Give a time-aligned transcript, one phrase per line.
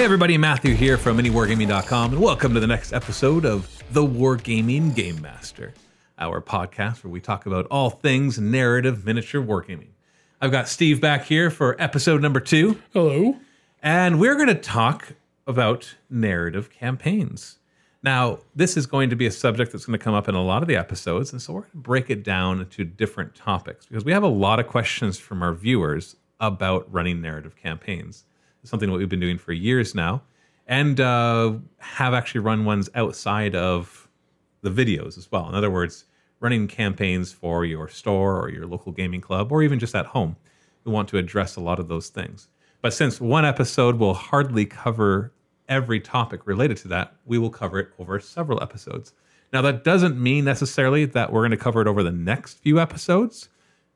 [0.00, 4.94] Hey everybody, Matthew here from MiniWargaming.com, and welcome to the next episode of The Wargaming
[4.94, 5.74] Game Master,
[6.18, 9.90] our podcast where we talk about all things narrative miniature wargaming.
[10.40, 13.36] I've got Steve back here for episode number two, Hello.
[13.82, 15.16] and we're going to talk
[15.46, 17.58] about narrative campaigns.
[18.02, 20.42] Now, this is going to be a subject that's going to come up in a
[20.42, 23.84] lot of the episodes, and so we're going to break it down into different topics
[23.84, 28.24] because we have a lot of questions from our viewers about running narrative campaigns.
[28.62, 30.22] Something that we've been doing for years now,
[30.66, 34.08] and uh, have actually run ones outside of
[34.62, 35.48] the videos as well.
[35.48, 36.04] In other words,
[36.40, 40.36] running campaigns for your store or your local gaming club, or even just at home.
[40.84, 42.48] We want to address a lot of those things.
[42.82, 45.32] But since one episode will hardly cover
[45.68, 49.12] every topic related to that, we will cover it over several episodes.
[49.52, 52.80] Now, that doesn't mean necessarily that we're going to cover it over the next few
[52.80, 53.48] episodes,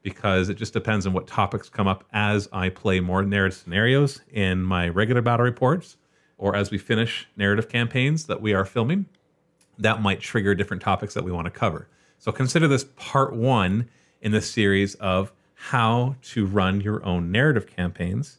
[0.05, 4.21] because it just depends on what topics come up as I play more narrative scenarios
[4.31, 5.97] in my regular battle reports,
[6.37, 9.07] or as we finish narrative campaigns that we are filming.
[9.79, 11.89] That might trigger different topics that we want to cover.
[12.19, 13.89] So consider this part one
[14.21, 18.39] in the series of how to run your own narrative campaigns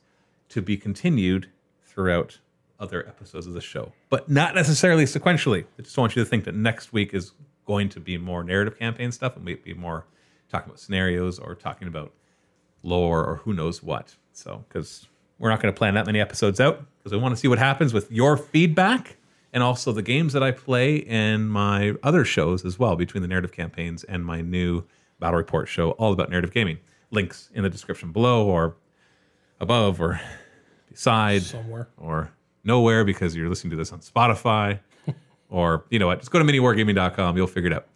[0.50, 1.50] to be continued
[1.84, 2.38] throughout
[2.80, 5.66] other episodes of the show, but not necessarily sequentially.
[5.80, 7.32] I just want you to think that next week is
[7.66, 10.06] going to be more narrative campaign stuff and maybe more
[10.56, 12.14] talking about scenarios or talking about
[12.84, 14.16] lore or who knows what.
[14.32, 15.08] So, because
[15.40, 17.60] we're not going to plan that many episodes out because we want to see what
[17.60, 19.18] happens with your feedback
[19.54, 23.28] and also the games that I play in my other shows as well, between the
[23.28, 24.84] narrative campaigns and my new
[25.20, 26.80] battle report show, all about narrative gaming.
[27.12, 28.76] Links in the description below or
[29.60, 30.20] above or
[30.92, 31.88] beside Somewhere.
[31.98, 32.32] or
[32.64, 34.80] nowhere because you're listening to this on Spotify
[35.50, 37.38] or you know what, just go to miniwargaming.com.
[37.38, 37.88] You'll figure it out.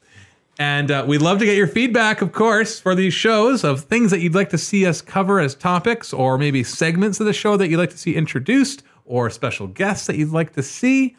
[0.60, 4.12] And uh, we'd love to get your feedback, of course, for these shows of things
[4.12, 7.56] that you'd like to see us cover as topics, or maybe segments of the show
[7.56, 11.16] that you'd like to see introduced, or special guests that you'd like to see.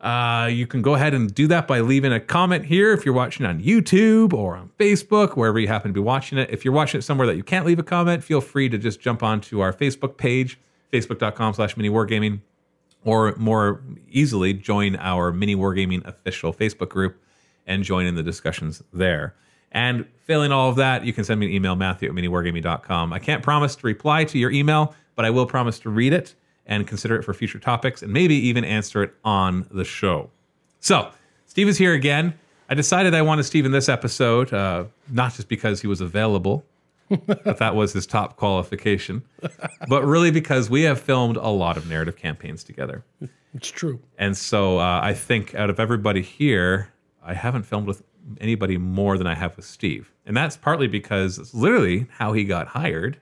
[0.00, 3.14] Uh, you can go ahead and do that by leaving a comment here if you're
[3.14, 6.50] watching on YouTube or on Facebook, wherever you happen to be watching it.
[6.50, 9.00] If you're watching it somewhere that you can't leave a comment, feel free to just
[9.00, 10.58] jump onto our Facebook page,
[10.92, 12.40] facebook.com slash miniwargaming,
[13.04, 17.20] or more easily, join our Mini Wargaming official Facebook group
[17.66, 19.34] and join in the discussions there.
[19.72, 23.12] And failing all of that, you can send me an email, matthew at miniwargaming.com.
[23.12, 26.34] I can't promise to reply to your email, but I will promise to read it
[26.66, 30.30] and consider it for future topics and maybe even answer it on the show.
[30.80, 31.10] So,
[31.46, 32.34] Steve is here again.
[32.68, 36.64] I decided I wanted Steve in this episode, uh, not just because he was available,
[37.26, 39.22] that that was his top qualification,
[39.88, 43.04] but really because we have filmed a lot of narrative campaigns together.
[43.52, 44.00] It's true.
[44.18, 46.92] And so uh, I think out of everybody here,
[47.24, 48.02] I haven't filmed with
[48.40, 50.10] anybody more than I have with Steve.
[50.26, 53.18] And that's partly because it's literally how he got hired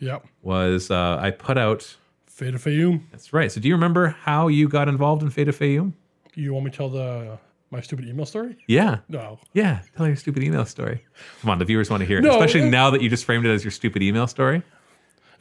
[0.00, 0.26] Yep.
[0.42, 1.96] was uh, I put out.
[2.26, 3.02] Fate of Fayum.
[3.10, 3.52] That's right.
[3.52, 5.92] So do you remember how you got involved in Fate of Fayum?
[6.34, 7.38] You want me to tell the
[7.70, 8.56] my stupid email story?
[8.66, 8.98] Yeah.
[9.08, 9.38] No.
[9.52, 9.82] Yeah.
[9.96, 11.04] Tell your stupid email story.
[11.42, 12.22] Come on, the viewers want to hear it.
[12.22, 14.56] No, Especially it- now that you just framed it as your stupid email story.
[14.58, 14.62] Is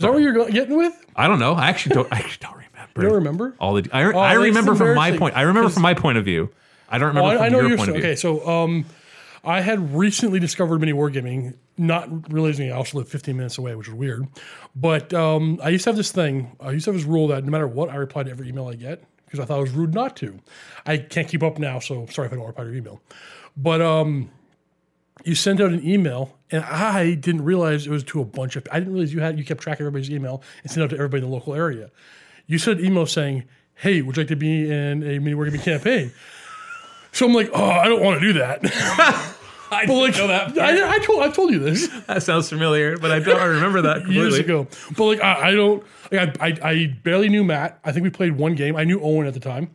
[0.03, 0.93] that what you're getting with?
[1.15, 1.53] I don't know.
[1.53, 2.07] I actually don't.
[2.13, 3.01] I actually don't remember.
[3.01, 3.55] You don't remember?
[3.59, 3.89] all the.
[3.91, 5.35] I, I Oh, that's remember from my point.
[5.37, 6.49] I remember from my point of view.
[6.89, 8.15] I don't remember Oh, I, I know your you're point okay.
[8.15, 8.85] So, um,
[9.43, 13.87] I had recently discovered mini wargaming, not realizing I also live 15 minutes away, which
[13.87, 14.27] is weird.
[14.75, 16.55] But um, I used to have this thing.
[16.59, 18.67] I used to have this rule that no matter what, I reply to every email
[18.67, 20.39] I get because I thought it was rude not to.
[20.85, 23.01] I can't keep up now, so sorry if I don't reply to your email.
[23.55, 24.29] But um,
[25.23, 28.67] you sent out an email, and I didn't realize it was to a bunch of.
[28.71, 30.95] I didn't realize you had you kept track of everybody's email and sent out to
[30.95, 31.91] everybody in the local area.
[32.47, 33.45] You sent an email saying,
[33.75, 36.11] "Hey, would you like to be in a mini wargaming campaign?"
[37.11, 38.59] So I'm like, "Oh, I don't want to do that."
[39.71, 40.57] I But like, know that.
[40.57, 44.07] I, I told I told you this That sounds familiar, but I don't remember that
[44.09, 44.67] years ago.
[44.97, 45.83] But like, I, I don't.
[46.11, 47.79] Like, I, I I barely knew Matt.
[47.83, 48.75] I think we played one game.
[48.75, 49.69] I knew Owen at the time.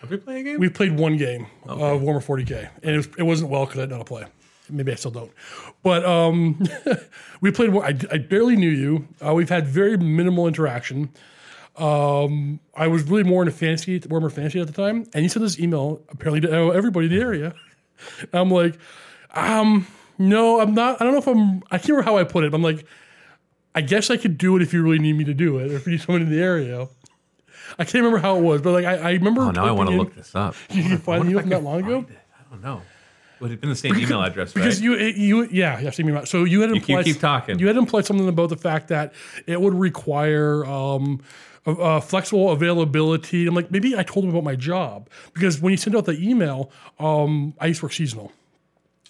[0.00, 0.58] Have we played a game?
[0.58, 3.82] We played one game of Warhammer 40k, and it, was, it wasn't well because I
[3.82, 4.24] didn't know how to play.
[4.68, 5.30] Maybe I still don't.
[5.84, 6.60] But um,
[7.40, 7.70] we played.
[7.72, 9.06] one- I, I barely knew you.
[9.24, 11.10] Uh, we've had very minimal interaction.
[11.76, 15.42] Um, I was really more into fantasy, Warhammer fantasy at the time, and he sent
[15.42, 17.54] this email apparently to everybody in the area.
[18.32, 18.78] I'm like,
[19.34, 19.86] um,
[20.18, 21.00] no, I'm not.
[21.00, 21.62] I don't know if I'm.
[21.70, 22.50] I can't remember how I put it.
[22.50, 22.86] But I'm like,
[23.74, 25.76] I guess I could do it if you really need me to do it, or
[25.76, 26.88] if you need someone in the area.
[27.78, 29.42] I can't remember how it was, but like I, I remember.
[29.42, 30.54] Oh, now I want to look this up.
[30.68, 31.98] Did you find the email that long ago?
[32.00, 32.18] It.
[32.38, 32.82] I don't know.
[33.40, 34.62] Would it have been the same email address, right?
[34.62, 36.28] Because you, you, yeah, yeah, see me right.
[36.28, 37.58] So you had you keep talking.
[37.58, 39.14] You had implied something about the fact that
[39.48, 41.20] it would require um,
[41.66, 43.46] a flexible availability.
[43.46, 46.18] I'm like, maybe I told him about my job because when you send out the
[46.18, 48.32] email, um, I used to work seasonal.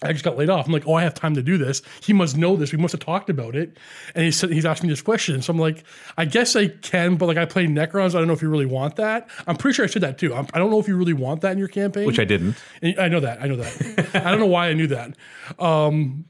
[0.03, 0.65] I just got laid off.
[0.65, 1.81] I'm like, oh, I have time to do this.
[2.01, 2.71] He must know this.
[2.71, 3.77] We must have talked about it.
[4.13, 5.41] And he said he's asking me this question.
[5.41, 5.83] So I'm like,
[6.17, 8.09] I guess I can, but like I play Necrons.
[8.09, 9.29] I don't know if you really want that.
[9.47, 10.33] I'm pretty sure I said that too.
[10.33, 12.05] I'm, I do not know if you really want that in your campaign.
[12.05, 12.55] Which I didn't.
[12.81, 13.41] And I know that.
[13.41, 14.09] I know that.
[14.25, 15.15] I don't know why I knew that.
[15.57, 16.25] Um,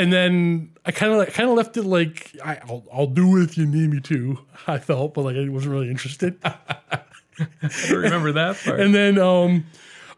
[0.00, 3.36] and then I kind of like, kind of left it like I, will I'll do
[3.36, 4.38] it if you need me to.
[4.66, 6.38] I felt, but like I wasn't really interested.
[6.44, 8.80] I remember that part.
[8.80, 9.66] and then um,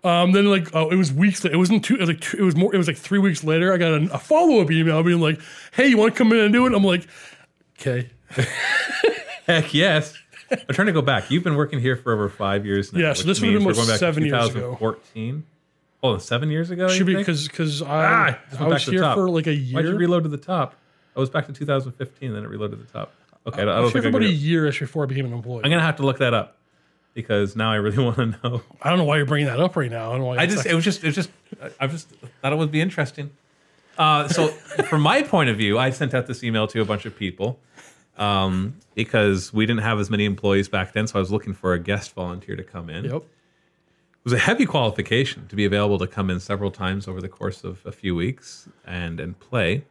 [0.05, 1.44] um, then like oh, it was weeks.
[1.44, 1.96] It wasn't two.
[1.96, 2.73] It was like two, it was more.
[2.73, 3.73] It was like three weeks later.
[3.73, 5.40] I got a, a follow up email being like,
[5.73, 7.06] "Hey, you want to come in and do it?" I'm like,
[7.81, 8.11] "Okay."
[9.46, 10.17] Heck yes.
[10.50, 11.31] I'm trying to go back.
[11.31, 13.00] You've been working here for over five years now.
[13.00, 14.76] Yeah, so this would have been almost seven years ago.
[14.78, 15.44] 2014.
[16.02, 16.88] Oh, seven years ago.
[16.88, 19.76] Should be because because I, ah, I was here for like a year.
[19.76, 20.75] Why'd you reload to the top?
[21.16, 23.12] I was back to 2015, then it reloaded to the top.
[23.46, 25.62] Okay, I, I was here for about a year before I became an employee.
[25.64, 26.56] I'm gonna have to look that up
[27.14, 28.62] because now I really want to know.
[28.81, 30.08] I don't know why you're bringing that up right now.
[30.08, 30.38] I don't know why.
[30.38, 31.31] I just it was just it was just
[31.78, 32.08] I just
[32.40, 33.31] thought it would be interesting.
[33.99, 37.04] Uh, so from my point of view, I sent out this email to a bunch
[37.04, 37.60] of people
[38.16, 41.06] um, because we didn't have as many employees back then.
[41.06, 43.04] So I was looking for a guest volunteer to come in.
[43.04, 43.22] Yep.
[44.22, 47.28] It was a heavy qualification to be available to come in several times over the
[47.28, 49.84] course of a few weeks and and play.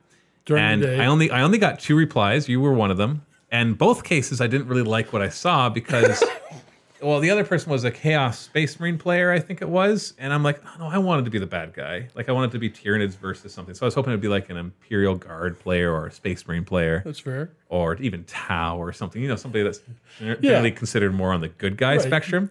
[0.45, 2.47] During and I only I only got two replies.
[2.47, 3.25] You were one of them.
[3.51, 6.23] And both cases, I didn't really like what I saw because
[7.01, 10.31] well, the other person was a Chaos Space Marine player, I think it was, and
[10.31, 12.07] I'm like, oh, no, I wanted to be the bad guy.
[12.15, 13.73] Like I wanted to be Tyranids versus something.
[13.75, 16.63] So I was hoping it'd be like an Imperial Guard player or a Space Marine
[16.63, 17.01] player.
[17.03, 17.51] That's fair.
[17.69, 19.21] Or even Tau or something.
[19.21, 19.81] You know, somebody that's
[20.19, 20.75] generally yeah.
[20.75, 22.01] considered more on the good guy right.
[22.01, 22.49] spectrum.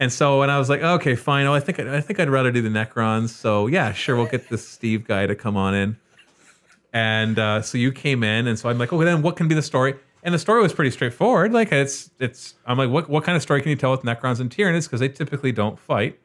[0.00, 1.46] And so when I was like, okay, fine.
[1.46, 3.30] Oh, I think I think I'd rather do the Necrons.
[3.30, 5.96] So yeah, sure, we'll get this Steve guy to come on in.
[6.92, 9.54] And uh, so you came in, and so I'm like, okay, then what can be
[9.54, 9.94] the story?
[10.22, 11.52] and the story was pretty straightforward.
[11.52, 14.40] Like it's it's I'm like, what what kind of story can you tell with Necrons
[14.40, 14.84] and Tyranids?
[14.84, 16.18] Because they typically don't fight.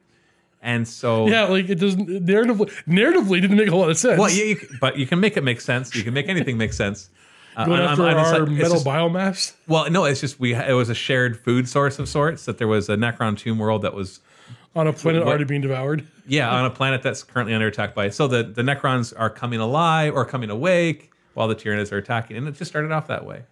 [0.61, 4.19] And so yeah, like it doesn't narratively narratively didn't make a lot of sense.
[4.19, 5.95] Well, you, you, but you can make it make sense.
[5.95, 7.09] You can make anything make sense.
[7.55, 9.53] Uh, Going after I'm, I'm, our metal just, biomass.
[9.67, 10.53] Well, no, it's just we.
[10.53, 12.45] It was a shared food source of sorts.
[12.45, 14.19] That there was a Necron tomb world that was
[14.75, 16.07] on a planet what, already being devoured.
[16.25, 18.09] Yeah, on a planet that's currently under attack by.
[18.09, 22.37] So the the Necrons are coming alive or coming awake while the Tyranids are attacking,
[22.37, 23.43] and it just started off that way.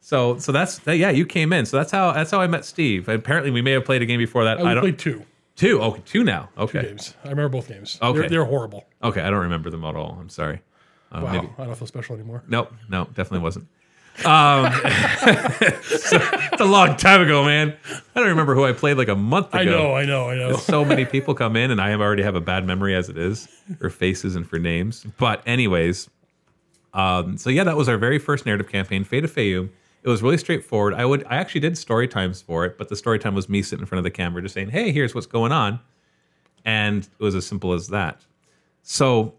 [0.00, 1.66] So so that's that, yeah, you came in.
[1.66, 3.08] So that's how that's how I met Steve.
[3.08, 4.58] Apparently, we may have played a game before that.
[4.58, 5.24] I, I don't played two.
[5.56, 5.80] Two.
[5.80, 6.50] Okay, two now.
[6.58, 6.80] Okay.
[6.80, 7.14] Two games.
[7.24, 7.98] I remember both games.
[8.02, 8.20] Okay.
[8.20, 8.84] They're, they're horrible.
[9.02, 10.18] Okay, I don't remember them at all.
[10.20, 10.60] I'm sorry.
[11.14, 11.48] Uh, wow, maybe.
[11.58, 12.42] I don't feel special anymore.
[12.48, 13.66] Nope, no, definitely wasn't.
[14.24, 17.76] Um, so, it's a long time ago, man.
[18.14, 19.60] I don't remember who I played like a month ago.
[19.60, 20.56] I know, I know, I know.
[20.56, 23.48] so many people come in, and I already have a bad memory as it is
[23.78, 25.04] for faces and for names.
[25.18, 26.08] But anyways,
[26.92, 29.70] um, so yeah, that was our very first narrative campaign, Fate of Fayoum.
[30.04, 30.94] It was really straightforward.
[30.94, 33.62] I would I actually did story times for it, but the story time was me
[33.62, 35.80] sitting in front of the camera just saying, "Hey, here's what's going on,"
[36.64, 38.24] and it was as simple as that.
[38.82, 39.34] So,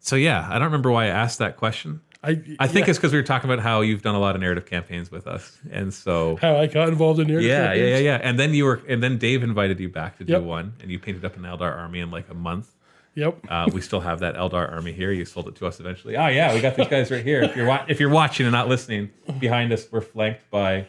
[0.00, 2.00] so yeah, I don't remember why I asked that question.
[2.22, 2.90] I I think yeah.
[2.90, 5.26] it's because we were talking about how you've done a lot of narrative campaigns with
[5.26, 7.48] us, and so how I got involved in narrative.
[7.48, 7.88] Yeah, campaigns.
[7.88, 8.20] yeah, yeah, yeah.
[8.22, 10.42] And then you were, and then Dave invited you back to do yep.
[10.42, 12.74] one, and you painted up an Eldar army in like a month.
[13.14, 13.38] Yep.
[13.48, 15.12] Uh, we still have that Eldar army here.
[15.12, 16.16] You sold it to us eventually.
[16.16, 17.42] Oh yeah, we got these guys right here.
[17.42, 20.86] If you're wa- if you're watching and not listening, behind us we're flanked by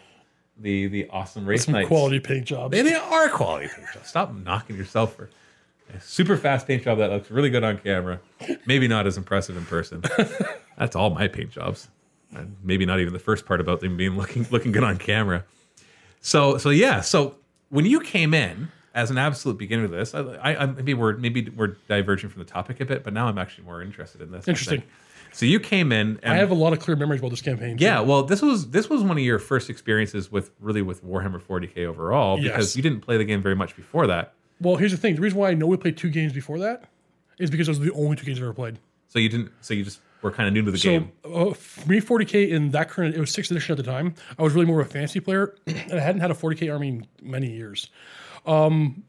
[0.58, 2.72] the the awesome race Some quality paint jobs.
[2.72, 4.10] They, they are quality paint jobs.
[4.10, 5.30] Stop knocking yourself for
[6.00, 8.20] super fast paint job that looks really good on camera.
[8.66, 10.04] Maybe not as impressive in person.
[10.78, 11.90] That's all my paint jobs.
[12.34, 15.44] And maybe not even the first part about them being looking looking good on camera.
[16.22, 17.02] So so yeah.
[17.02, 17.36] So
[17.70, 21.50] when you came in as an absolute beginner of this, I, I, maybe we're maybe
[21.50, 24.48] we're diverging from the topic a bit, but now I'm actually more interested in this.
[24.48, 24.84] Interesting.
[25.34, 26.20] So you came in.
[26.24, 27.78] I have a lot of clear memories about this campaign.
[27.80, 31.42] Yeah, well, this was this was one of your first experiences with really with Warhammer
[31.42, 32.76] 40k overall because yes.
[32.76, 34.34] you didn't play the game very much before that.
[34.62, 36.86] Well, here's the thing: the reason why I know we played two games before that
[37.40, 38.80] is because those were the only two games I've ever played.
[39.08, 39.52] So you didn't.
[39.62, 41.12] So you just were kind of new to the so, game.
[41.26, 41.54] Uh,
[41.88, 44.14] me, 40k in that current, it was sixth edition at the time.
[44.38, 46.90] I was really more of a fantasy player, and I hadn't had a 40k army
[46.90, 47.90] in many years.
[48.46, 49.04] Um,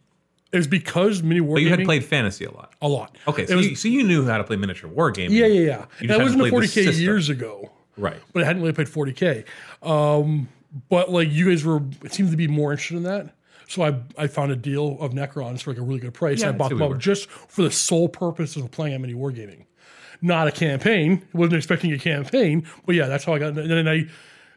[0.52, 1.56] it was because mini war.
[1.56, 2.74] But you had played fantasy a lot.
[2.82, 3.16] A lot.
[3.26, 5.32] Okay, so, was, you, so you knew how to play miniature war games.
[5.32, 6.08] Yeah, yeah, yeah.
[6.08, 7.70] That wasn't a 40k years ago.
[7.96, 8.20] Right.
[8.32, 9.44] But I hadn't really played 40k.
[9.82, 10.48] Um,
[10.88, 13.34] but like you guys were, it seemed to be more interested in that.
[13.68, 16.42] So I I found a deal of Necrons for like a really good price.
[16.42, 19.64] Yeah, I bought them up just for the sole purpose of playing at mini wargaming,
[20.20, 21.26] not a campaign.
[21.32, 23.56] wasn't expecting a campaign, but yeah, that's how I got.
[23.56, 24.06] And then I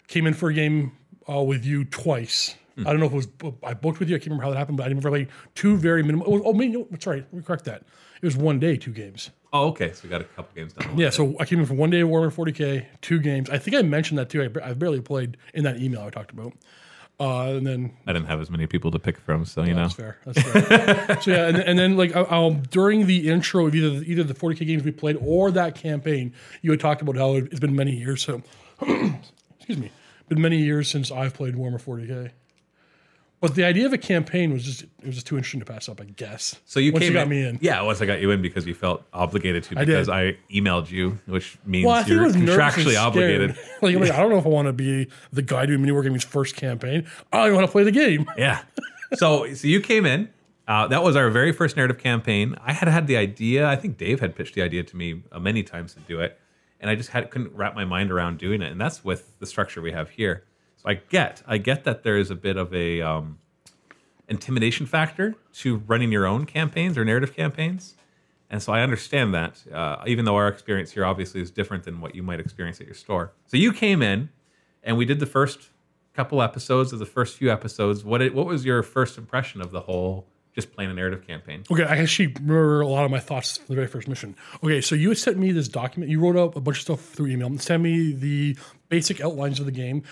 [0.07, 0.91] came in for a game
[1.29, 4.15] uh, with you twice I don't know if it was I booked with you.
[4.15, 6.27] I can't remember how that happened, but I remember like two very minimal.
[6.27, 7.83] Oh, oh no, sorry, let me correct that.
[8.21, 9.31] It was one day, two games.
[9.53, 9.93] Oh, okay.
[9.93, 10.97] So we got a couple games done.
[10.97, 13.50] Yeah, so I came in for one day of Warhammer 40k, two games.
[13.50, 14.41] I think I mentioned that too.
[14.41, 16.53] I, I barely played in that email I talked about.
[17.17, 19.84] Uh, and then I didn't have as many people to pick from, so you know.
[19.84, 20.17] That's fair.
[20.25, 21.17] That's fair.
[21.22, 24.67] so yeah, and, and then like um, during the intro of either either the 40k
[24.67, 28.22] games we played or that campaign, you had talked about how it's been many years.
[28.22, 28.41] So,
[28.81, 29.91] excuse me,
[30.27, 32.31] been many years since I've played Warhammer 40k.
[33.46, 35.88] But the idea of a campaign was just it was just too interesting to pass
[35.88, 36.60] up, I guess.
[36.66, 37.60] So you Once came you got in, me in.
[37.62, 41.20] Yeah, once I got you in because you felt obligated to because I, emailed you,
[41.28, 43.52] which means Well, I I you're was nervous and contractually obligated.
[43.84, 46.24] like, like, I don't know if I want to be the guy doing mini wargaming's
[46.24, 47.06] first campaign.
[47.32, 48.25] I want to play the game.
[48.36, 48.64] Yeah.
[49.14, 50.30] So so you came in.
[50.68, 52.56] Uh, that was our very first narrative campaign.
[52.66, 53.68] I had had the idea.
[53.68, 56.40] I think Dave had pitched the idea to me uh, many times to do it,
[56.80, 58.72] and I just had couldn't wrap my mind around doing it.
[58.72, 60.46] And that's with the structure we have here.
[60.86, 63.39] I get I get that there is a bit of a um,
[64.27, 67.96] intimidation factor to running your own campaigns or narrative campaigns.
[68.50, 72.00] And so I understand that, uh, even though our experience here obviously is different than
[72.00, 73.34] what you might experience at your store.
[73.48, 74.30] So you came in,
[74.84, 75.70] and we did the first
[76.13, 78.06] couple episodes of the first few episodes.
[78.06, 81.63] What it, what was your first impression of the whole just playing a narrative campaign?
[81.70, 84.36] Okay, I actually remember a lot of my thoughts from the very first mission.
[84.63, 86.10] Okay, so you had sent me this document.
[86.10, 88.58] You wrote up a bunch of stuff through email and sent me the
[88.89, 90.04] basic outlines of the game.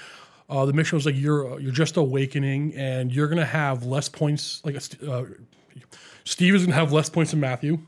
[0.50, 4.62] Uh, the mission was like you're you're just awakening, and you're gonna have less points.
[4.64, 4.76] Like
[5.08, 5.24] uh,
[6.24, 7.80] Steve is gonna have less points than Matthew.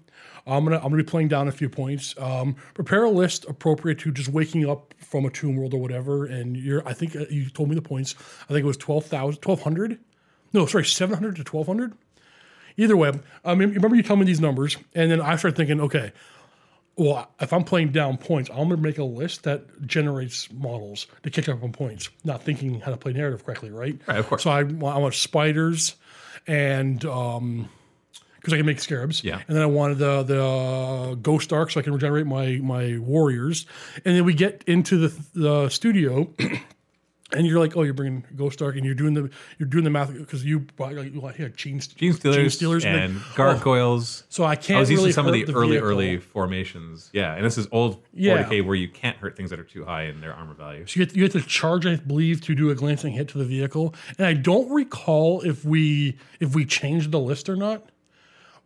[0.47, 2.15] I'm gonna I'm gonna be playing down a few points.
[2.19, 6.25] Um, prepare a list appropriate to just waking up from a tomb world or whatever.
[6.25, 8.15] And you're I think uh, you told me the points.
[8.43, 9.99] I think it was 12,000, 1200.
[10.53, 11.97] No, sorry, 700 to 1200.
[12.77, 13.11] Either way,
[13.43, 16.11] I mean, remember you tell me these numbers, and then I started thinking, okay,
[16.97, 21.07] well, if I'm playing down points, I'm going to make a list that generates models
[21.23, 23.99] to kick up on points, not thinking how to play narrative correctly, right?
[24.07, 24.43] Right, of course.
[24.43, 25.95] So I want, I want spiders
[26.47, 27.69] and um
[28.35, 29.23] because I can make scarabs.
[29.23, 29.41] Yeah.
[29.47, 33.65] And then I wanted the the Ghost Ark so I can regenerate my my warriors.
[34.05, 36.31] And then we get into the the studio.
[37.31, 39.89] And you're like, oh, you're bringing Ghost Ark, and you're doing the you're doing the
[39.89, 43.35] math because you brought like you like, here gene Genestealers, stealers and like, oh.
[43.35, 44.21] gargoyles.
[44.23, 44.77] oh, so I can't.
[44.77, 45.89] I was really using some of hurt the, early, vehicle.
[45.89, 47.09] early formations.
[47.13, 48.43] Yeah, and this is old Yeah.
[48.43, 50.85] 40k where you can't hurt things that are too high in their armor value.
[50.85, 53.39] So you have, you have to charge, I believe, to do a glancing hit to
[53.39, 53.95] the vehicle.
[54.19, 57.89] And I don't recall if we if we changed the list or not.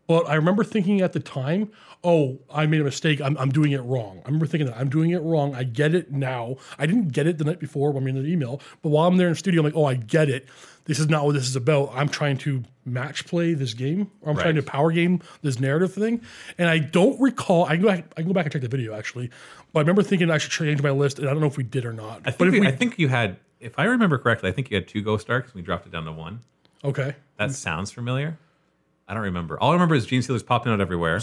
[0.09, 1.71] But I remember thinking at the time,
[2.03, 3.21] oh, I made a mistake.
[3.21, 4.21] I'm, I'm doing it wrong.
[4.23, 5.53] I remember thinking that I'm doing it wrong.
[5.53, 6.55] I get it now.
[6.79, 8.59] I didn't get it the night before when we in the email.
[8.81, 10.47] But while I'm there in the studio, I'm like, oh, I get it.
[10.85, 11.91] This is not what this is about.
[11.93, 14.09] I'm trying to match play this game.
[14.21, 16.23] Or I'm trying to power game this narrative thing.
[16.57, 17.65] And I don't recall.
[17.65, 19.29] I can, go back, I can go back and check the video actually.
[19.73, 21.19] But I remember thinking I should change my list.
[21.19, 22.21] And I don't know if we did or not.
[22.25, 24.53] I but think, if we, we I think you had, if I remember correctly, I
[24.53, 25.49] think you had two Ghost Arks.
[25.49, 26.39] and We dropped it down to one.
[26.83, 27.15] Okay.
[27.37, 28.39] That sounds familiar.
[29.09, 29.59] I don't remember.
[29.59, 31.19] All I remember is Genestealers popping out everywhere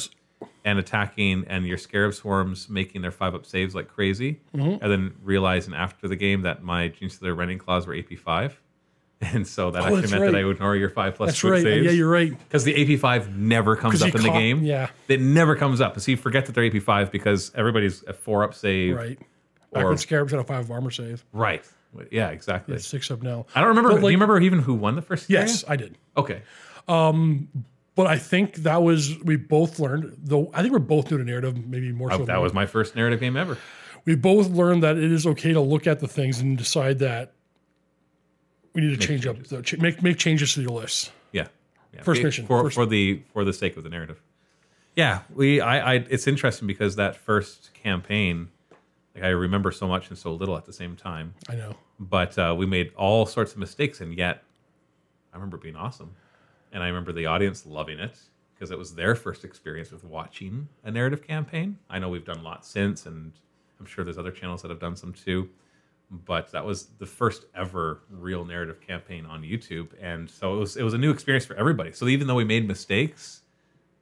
[0.64, 4.83] and attacking, and your scarab swarms making their five up saves like crazy, Mm-hmm.
[4.83, 8.61] and then realizing after the game that my Genestealer rending claws were AP five,
[9.23, 10.35] and so that actually Oh, that's meant that.
[10.38, 11.62] I would ignore your five plus That's right.
[11.62, 11.87] saves.
[11.87, 12.37] Yeah, you're right.
[12.37, 14.62] because the AP five never comes up in the caught- game.
[14.64, 14.88] yeah.
[15.09, 15.99] it never comes up.
[16.00, 18.95] So you forget that they're AP five because everybody's a four up save.
[18.97, 19.19] Right.
[19.73, 21.25] Back Or- when Scarabs had a five armor save.
[21.33, 21.64] Right.
[22.11, 22.78] Yeah, exactly.
[22.78, 23.47] Six up now.
[23.55, 23.90] I don't remember.
[23.93, 25.31] But, do you remember even who won the first?
[25.31, 25.73] Yes, area?
[25.73, 25.99] I did.
[26.19, 26.43] Okay.
[27.97, 30.17] But I think that was we both learned.
[30.19, 32.23] Though I think we're both new to narrative, maybe more so.
[32.23, 33.59] Oh, that was my first narrative game ever.
[34.05, 37.33] we both learned that it is okay to look at the things and decide that
[38.75, 41.11] we need to change up, the, make make changes to your list.
[41.33, 41.47] Yeah.
[41.95, 42.03] yeah.
[42.03, 42.47] First mission.
[42.47, 44.21] for First- for the for the sake of the narrative.
[44.95, 48.49] Yeah, we I, I it's interesting because that first campaign,
[49.15, 51.35] like I remember so much and so little at the same time.
[51.49, 51.75] I know.
[51.99, 54.43] But uh, we made all sorts of mistakes, and yet
[55.33, 56.15] I remember being awesome,
[56.76, 58.18] and I remember the audience loving it
[58.52, 61.78] because it was their first experience with watching a narrative campaign.
[61.88, 63.33] I know we've done lots since, and
[63.80, 65.49] I'm sure there's other channels that have done some too.
[66.11, 70.76] But that was the first ever real narrative campaign on YouTube, and so it was
[70.76, 71.92] it was a new experience for everybody.
[71.92, 73.40] So even though we made mistakes,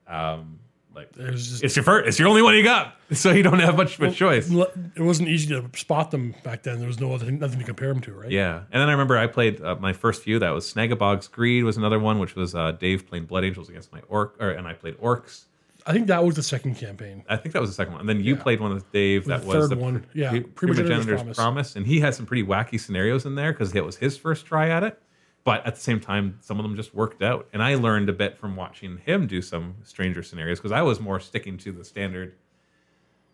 [0.08, 0.58] um,
[0.94, 3.76] like just it's your first, it's your only one you got, so you don't have
[3.76, 4.50] much of a choice.
[4.50, 6.78] it wasn't easy to spot them back then.
[6.78, 8.30] There was no other nothing to compare them to, right?
[8.30, 10.38] Yeah, and then I remember I played uh, my first few.
[10.38, 13.92] That was Snagabog's Greed was another one, which was uh, Dave playing Blood Angels against
[13.92, 15.44] my orc, or, and I played Orcs.
[15.86, 17.24] I think that was the second campaign.
[17.28, 19.26] I think that was the second one, and then you played one with Dave.
[19.26, 20.06] That the was third the one.
[20.14, 21.36] Yeah, Pre- Primogenitor's Primogenitor's Promise.
[21.36, 21.76] Promise.
[21.76, 24.70] and he had some pretty wacky scenarios in there because it was his first try
[24.70, 24.98] at it.
[25.44, 28.14] But at the same time, some of them just worked out, and I learned a
[28.14, 31.84] bit from watching him do some stranger scenarios because I was more sticking to the
[31.84, 32.34] standard.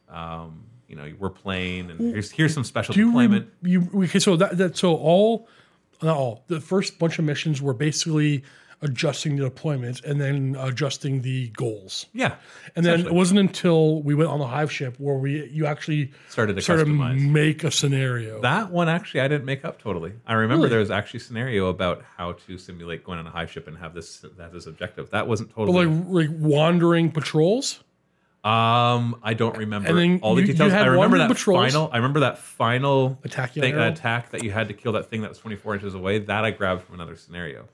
[0.08, 3.48] Um, you know, we're playing, and here's here's some special Do deployment.
[3.62, 4.18] rem- you okay?
[4.18, 5.48] So that, that so all
[6.02, 8.42] not all the first bunch of missions were basically
[8.82, 12.06] adjusting the deployments, and then adjusting the goals.
[12.14, 12.36] Yeah.
[12.74, 16.12] And then it wasn't until we went on the Hive ship where we you actually
[16.30, 17.20] started to started customize.
[17.30, 18.40] make a scenario.
[18.40, 20.12] That one actually I didn't make up totally.
[20.26, 20.70] I remember Really?
[20.70, 23.76] there was actually a scenario about how to simulate going on a hive ship and
[23.78, 25.10] have this have this objective.
[25.10, 25.86] That wasn't But totally.
[25.86, 27.80] like like wandering patrols.
[28.42, 29.88] um, I don't remember
[30.22, 30.72] all the you- you details.
[30.72, 31.72] had I remember that patrols.
[31.72, 31.90] final.
[31.92, 33.88] I remember that final Attack thing, arrow.
[33.92, 36.20] attack that you had to kill that thing that was 24 inches away.
[36.20, 37.68] That I grabbed from another scenario.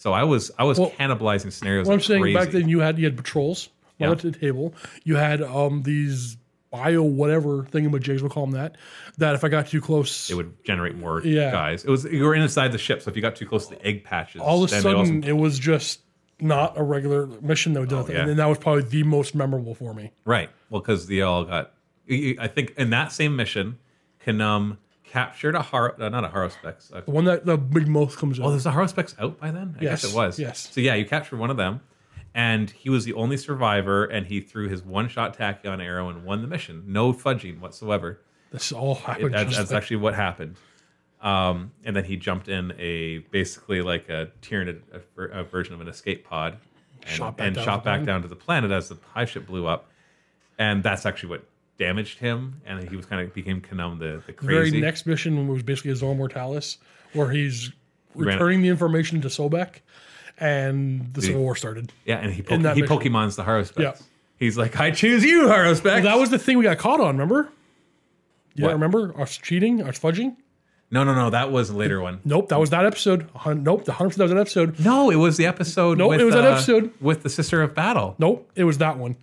[0.00, 1.88] So I was I was Well, cannibalizing scenarios.
[1.88, 2.34] What I'm like saying crazy.
[2.38, 4.14] back then, you had you had patrols Yeah.
[4.14, 4.72] to the table.
[5.02, 6.36] You had um these
[6.70, 8.76] bio whatever thingamajigs, we'll call them that.
[9.16, 11.50] That if I got too close, it would generate more Yeah.
[11.50, 11.84] guys.
[11.84, 13.84] It was you were inside the ship, so if you got too close to the
[13.84, 16.00] egg patches, all of a sudden it was just
[16.40, 18.28] not a regular mission did, Oh, yeah.
[18.28, 20.12] and that was probably the most memorable for me.
[20.24, 20.48] Right.
[20.70, 21.72] Well, because they all got.
[22.08, 23.78] I think in that same mission,
[24.24, 24.76] Kanum
[25.10, 26.92] captured a har uh, not a Haruspex.
[26.92, 29.76] Uh, The one that the big mouth comes oh, there's a Haruspex out by then.
[29.78, 30.38] I Yes, guess it was.
[30.38, 30.68] yes.
[30.72, 31.80] So yeah, you captured one of them,
[32.34, 36.42] and he was the only survivor, and he threw his one-shot tachyon arrow and won
[36.42, 36.84] the mission.
[36.86, 38.20] No fudging whatsoever.
[38.52, 39.34] this all happened.
[39.34, 40.56] that- just that's like- actually what happened.
[41.20, 45.74] Um, and then he jumped in a basically like a Tyranid a, ver- a version
[45.74, 46.58] of an escape pod,
[47.02, 49.90] and Shot back shot back down to the planet as the hive ship blew up,
[50.58, 51.44] and that's actually what
[51.78, 55.48] damaged him, and he was kind of became Kanum the the the very next mission
[55.48, 56.78] was basically a Zone Mortalis,
[57.12, 57.70] where he's
[58.14, 59.76] returning the information to Sobek,
[60.38, 61.92] and the Civil War started.
[62.04, 62.96] yeah, and he po- in that he mission.
[62.98, 63.78] Pokemons the Haruspex.
[63.80, 63.94] Yeah.
[64.38, 66.04] He's like, I choose you, Haruspex.
[66.04, 67.08] That was the thing we got caught on.
[67.16, 67.48] Remember?
[68.54, 68.70] You What?
[68.70, 70.36] don't remember us cheating, us fudging?
[70.90, 71.30] no, no, no.
[71.30, 72.20] That was a later one.
[72.24, 73.28] Nope, that was that episode.
[73.34, 74.84] Hun- Nope, the hundred percent that was that episode.
[74.84, 75.98] No, it was the episode.
[75.98, 76.92] Nope, with, it was that uh, episode.
[77.00, 78.14] with the Sister of Battle.
[78.18, 79.16] Nope, it was that one.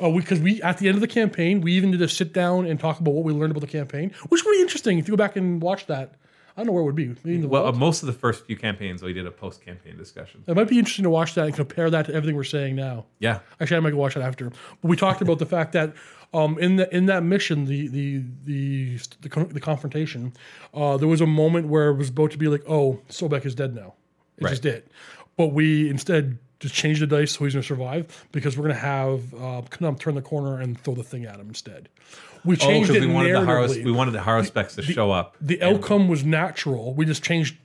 [0.00, 2.66] Oh, because we, at the end of the campaign, we even did a sit down
[2.66, 5.12] and talk about what we learned about the campaign, which would be interesting if you
[5.12, 6.14] go back and watch that.
[6.56, 7.14] I don't know where it would be.
[7.24, 10.42] Maybe Well, uh, most of the first few campaigns, we did a post-campaign discussion.
[10.46, 13.06] it might be interesting to watch that and compare that to everything we're saying now.
[13.18, 14.50] Yeah, Actually, I might go watch that after.
[14.50, 15.94] But we talked about the fact that
[16.34, 20.32] um, in the in that mission, the the the the, the confrontation,
[20.74, 23.54] uh, there was a moment where it was about to be like, "Oh, Sobek is
[23.54, 23.94] dead now."
[24.36, 24.50] It Right.
[24.50, 24.84] just did,
[25.36, 28.74] But we instead just change the dice so he's going to survive because we're going
[28.76, 31.88] to have uh, Knum turn the corner and throw the thing at him instead.
[32.44, 33.84] We Oh, changed because it we wanted the narratively.
[33.84, 35.36] we wanted the Haruspex to show up.
[35.40, 36.94] the outcome was natural.
[36.94, 37.56] We just changed.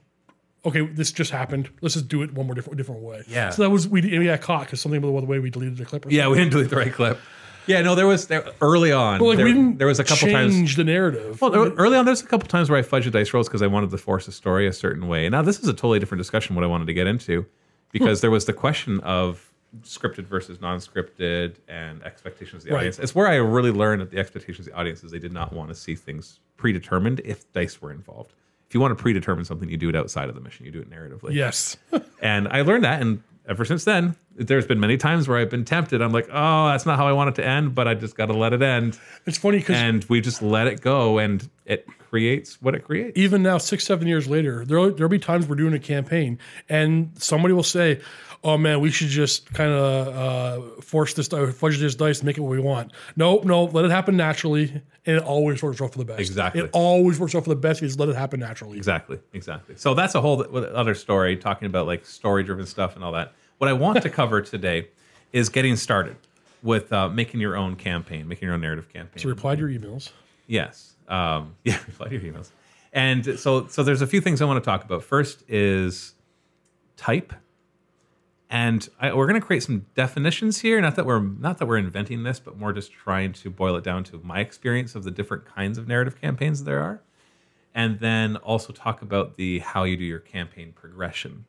[0.64, 1.70] Okay, this just happened.
[1.80, 3.22] Let's just do it one more different different way.
[3.28, 3.50] Yeah.
[3.50, 5.84] So that was we, we got caught because something about the way we deleted the
[5.84, 6.04] clip.
[6.06, 7.18] Or Yeah, we didn't delete the right clip.
[7.66, 9.20] Yeah, no, there was there, early on.
[9.20, 10.76] Like there, we didn't there was a couple times change times.
[10.76, 11.40] the narrative.
[11.40, 13.62] Well, there, early on, there's a couple times where I fudged the dice rolls because
[13.62, 15.28] I wanted to force a story a certain way.
[15.28, 16.54] Now, this is a totally different discussion.
[16.54, 17.44] What I wanted to get into,
[17.98, 18.22] because hmm.
[18.22, 22.80] there was the question of scripted versus non-scripted and expectations of the Right.
[22.80, 22.98] audience.
[22.98, 25.52] It's where I really learned that the expectations of the audience is they did not
[25.52, 28.32] want to see things predetermined if dice were involved.
[28.68, 30.66] If you want to predetermine something, you do it outside of the mission.
[30.66, 31.34] You do it narratively.
[31.34, 31.76] yes,
[32.22, 35.64] And I learned that, and ever since then, there's been many times where I've been
[35.64, 36.02] tempted.
[36.02, 38.26] I'm like, oh, that's not how I want it to end, but I just got
[38.26, 41.86] to let it end, it's funny because and we just let it go, and it
[42.08, 43.18] creates what it creates.
[43.18, 46.38] even now, six seven years later, there there'll be times we're doing a campaign
[46.68, 48.00] and somebody will say,
[48.44, 52.38] "Oh man, we should just kind of uh, force this, fudge this dice, and make
[52.38, 54.70] it what we want." Nope, no, let it happen naturally,
[55.04, 56.20] and it always works out for the best.
[56.20, 56.62] Exactly.
[56.62, 57.82] it always works out for the best.
[57.82, 58.76] You just let it happen naturally.
[58.76, 59.76] Exactly, exactly.
[59.76, 63.32] So that's a whole other story, talking about like story-driven stuff and all that.
[63.58, 64.88] What I want to cover today
[65.32, 66.16] is getting started
[66.62, 69.22] with uh, making your own campaign, making your own narrative campaign.
[69.22, 70.10] So reply to your emails.
[70.46, 70.95] Yes.
[71.08, 72.50] Um, yeah, reply to your emails.
[72.92, 75.02] And so, so there's a few things I want to talk about.
[75.02, 76.14] First is
[76.96, 77.34] type,
[78.48, 80.80] and I, we're going to create some definitions here.
[80.80, 83.84] Not that we're not that we're inventing this, but more just trying to boil it
[83.84, 87.02] down to my experience of the different kinds of narrative campaigns there are,
[87.74, 91.44] and then also talk about the how you do your campaign progression.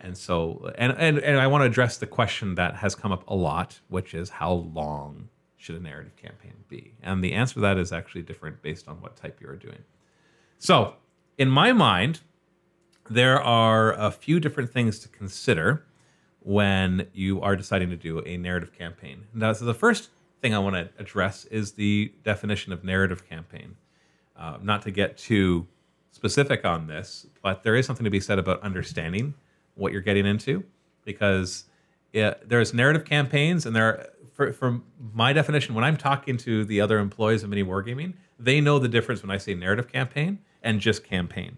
[0.00, 3.28] And so, and and, and I want to address the question that has come up
[3.28, 5.28] a lot, which is how long
[5.64, 6.92] should a narrative campaign be?
[7.02, 9.78] And the answer to that is actually different based on what type you are doing.
[10.58, 10.94] So,
[11.38, 12.20] in my mind,
[13.08, 15.84] there are a few different things to consider
[16.40, 19.24] when you are deciding to do a narrative campaign.
[19.32, 20.10] Now, so the first
[20.42, 23.76] thing I want to address is the definition of narrative campaign.
[24.36, 25.66] Uh, not to get too
[26.10, 29.34] specific on this, but there is something to be said about understanding
[29.74, 30.62] what you're getting into
[31.04, 31.64] because
[32.12, 34.80] it, there's narrative campaigns and there are, for,
[35.12, 38.88] my definition when i'm talking to the other employees of mini wargaming they know the
[38.88, 41.56] difference when i say narrative campaign and just campaign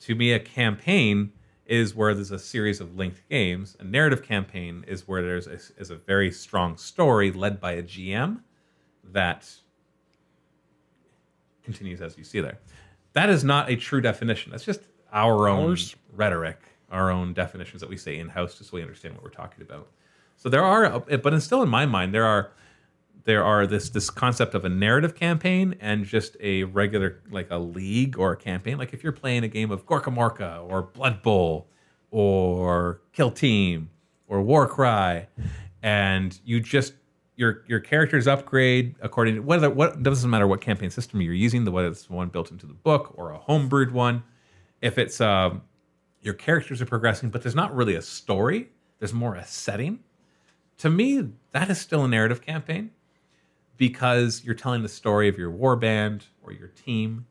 [0.00, 1.32] to me a campaign
[1.66, 5.58] is where there's a series of linked games a narrative campaign is where there's a,
[5.80, 8.40] is a very strong story led by a gm
[9.02, 9.50] that
[11.62, 12.58] continues as you see there
[13.12, 14.80] that is not a true definition that's just
[15.12, 15.96] our own Ours?
[16.12, 16.58] rhetoric
[16.94, 19.62] our own definitions that we say in house, just so we understand what we're talking
[19.62, 19.88] about.
[20.44, 22.52] So there are, but still in my mind, there are
[23.24, 27.58] there are this this concept of a narrative campaign and just a regular like a
[27.58, 28.76] league or a campaign.
[28.76, 31.70] Like if you're playing a game of Gorkamorka or Blood Bowl
[32.10, 33.88] or Kill Team
[34.28, 35.28] or Warcry,
[35.82, 36.92] and you just
[37.36, 41.64] your your characters upgrade according to whether what doesn't matter what campaign system you're using,
[41.64, 44.22] the whether it's one built into the book or a homebrewed one.
[44.82, 45.62] If it's um,
[46.20, 48.68] your characters are progressing, but there's not really a story.
[48.98, 50.00] There's more a setting.
[50.78, 52.90] To me, that is still a narrative campaign
[53.76, 57.26] because you're telling the story of your war band or your team.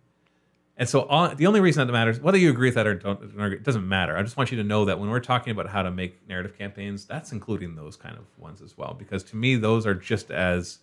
[0.75, 3.21] And so all, the only reason that matters, whether you agree with that or don't,
[3.21, 4.17] it doesn't matter.
[4.17, 6.58] I just want you to know that when we're talking about how to make narrative
[6.58, 8.95] campaigns, that's including those kind of ones as well.
[8.97, 10.79] Because to me, those are just as,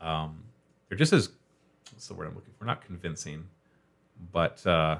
[0.00, 0.44] um,
[0.88, 1.30] they're just as,
[1.92, 2.64] what's the word I'm looking for?
[2.64, 3.48] Not convincing,
[4.32, 4.98] but, uh,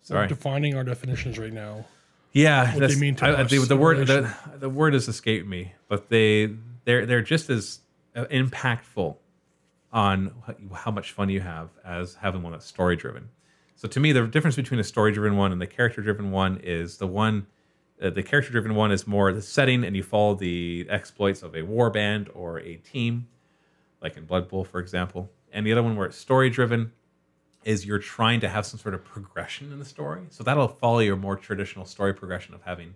[0.00, 0.22] sorry.
[0.22, 1.84] We're defining our definitions right now.
[2.38, 5.46] Yeah, What they mean to I, us, the, the word the, the word has escaped
[5.46, 7.80] me, but they they're they're just as
[8.14, 9.16] uh, impactful
[9.92, 10.32] on
[10.72, 13.28] how much fun you have as having one that's story driven.
[13.74, 16.60] So to me, the difference between a story driven one and the character driven one
[16.62, 17.46] is the one
[18.00, 21.56] uh, the character driven one is more the setting, and you follow the exploits of
[21.56, 23.26] a war band or a team,
[24.00, 25.28] like in Blood Bowl, for example.
[25.52, 26.92] And the other one where it's story driven
[27.64, 30.22] is you're trying to have some sort of progression in the story.
[30.30, 32.94] So that'll follow your more traditional story progression of having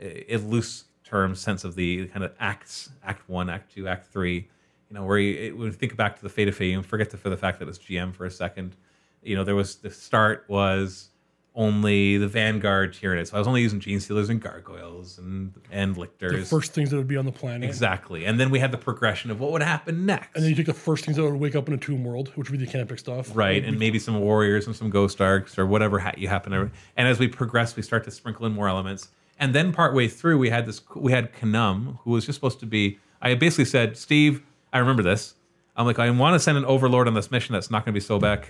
[0.00, 4.48] a, loose term sense of the kind of acts, act one, act two, act three.
[4.90, 7.16] You know, where you, when you think back to the Fate of Fame, forget the,
[7.16, 8.76] for the fact that it's GM for a second.
[9.22, 11.08] You know, there was the start was
[11.56, 13.28] only the Vanguard Tyranid.
[13.28, 16.32] So I was only using Genestealers and Gargoyles and and Lictors.
[16.32, 17.68] The first things that would be on the planet.
[17.68, 18.24] exactly.
[18.24, 20.34] And then we had the progression of what would happen next.
[20.34, 22.28] And then you take the first things that would wake up in a tomb world,
[22.34, 23.30] which would be the Canoptek stuff.
[23.36, 26.70] right and maybe some warriors and some Ghost Arks or whatever hat you happen to
[26.96, 30.38] and as we progress we start to sprinkle in more elements and then partway through
[30.38, 33.96] we had this we had kanum who was just supposed to be i basically said
[33.96, 35.34] steve i remember this
[35.76, 38.00] i'm like i want to send an overlord on this mission that's not going to
[38.00, 38.46] be sobek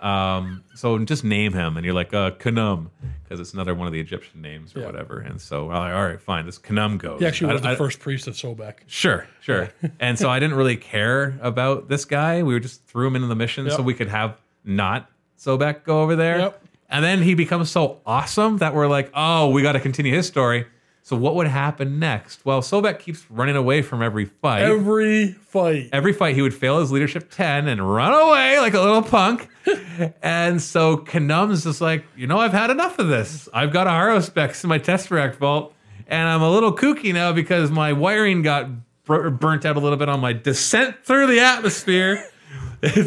[0.00, 2.88] um, so just name him and you're like uh kanum
[3.24, 4.86] because it's another one of the egyptian names or Yeah.
[4.86, 7.62] whatever and so I'm like, all right fine this kanum goes He actually I- was
[7.62, 8.74] the I- first priest of Sobek.
[8.86, 9.70] Sure, sure.
[9.98, 12.42] and so I didn't really care about this guy.
[12.44, 16.02] We were just threw him into the mission so we could have not Sobek go
[16.02, 16.38] over there.
[16.38, 16.64] Yep.
[16.90, 20.26] And then he becomes so awesome that we're like, oh, we got to continue his
[20.26, 20.66] story.
[21.08, 22.44] So what would happen next?
[22.44, 24.60] Well, Sobek keeps running away from every fight.
[24.60, 25.88] Every fight.
[25.90, 29.48] Every fight, he would fail his leadership 10 and run away like a little punk.
[30.22, 33.48] and so Kanum's just like, you know, I've had enough of this.
[33.54, 35.72] I've got a Haruspex in my test Tesseract vault,
[36.08, 38.68] and I'm a little kooky now because my wiring got
[39.06, 42.22] bur- burnt out a little bit on my descent through the atmosphere.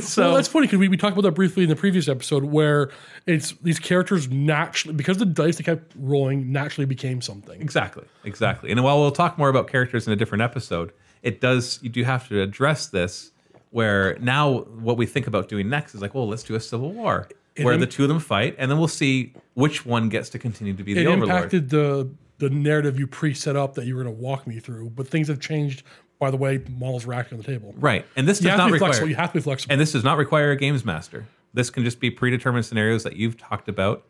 [0.01, 2.07] So Well, um, that's funny because we, we talked about that briefly in the previous
[2.07, 2.89] episode where
[3.25, 7.61] it's these characters naturally, because the dice they kept rolling naturally became something.
[7.61, 8.71] Exactly, exactly.
[8.71, 10.91] And while we'll talk more about characters in a different episode,
[11.23, 13.31] it does you do have to address this.
[13.69, 16.91] Where now what we think about doing next is like, well, let's do a civil
[16.91, 17.29] war
[17.61, 20.39] where im- the two of them fight, and then we'll see which one gets to
[20.39, 21.29] continue to be the It overlord.
[21.29, 24.59] impacted the the narrative you pre set up that you were going to walk me
[24.59, 25.83] through, but things have changed
[26.21, 27.73] by the way models are acting on the table.
[27.79, 29.09] right, and this You does not require, flexible.
[29.09, 29.73] You have to be flexible.
[29.73, 31.25] and this does not require a games master.
[31.53, 34.05] This can just be predetermined scenarios that you've talked about,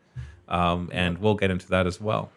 [0.48, 2.30] um, and we'll get into that as well.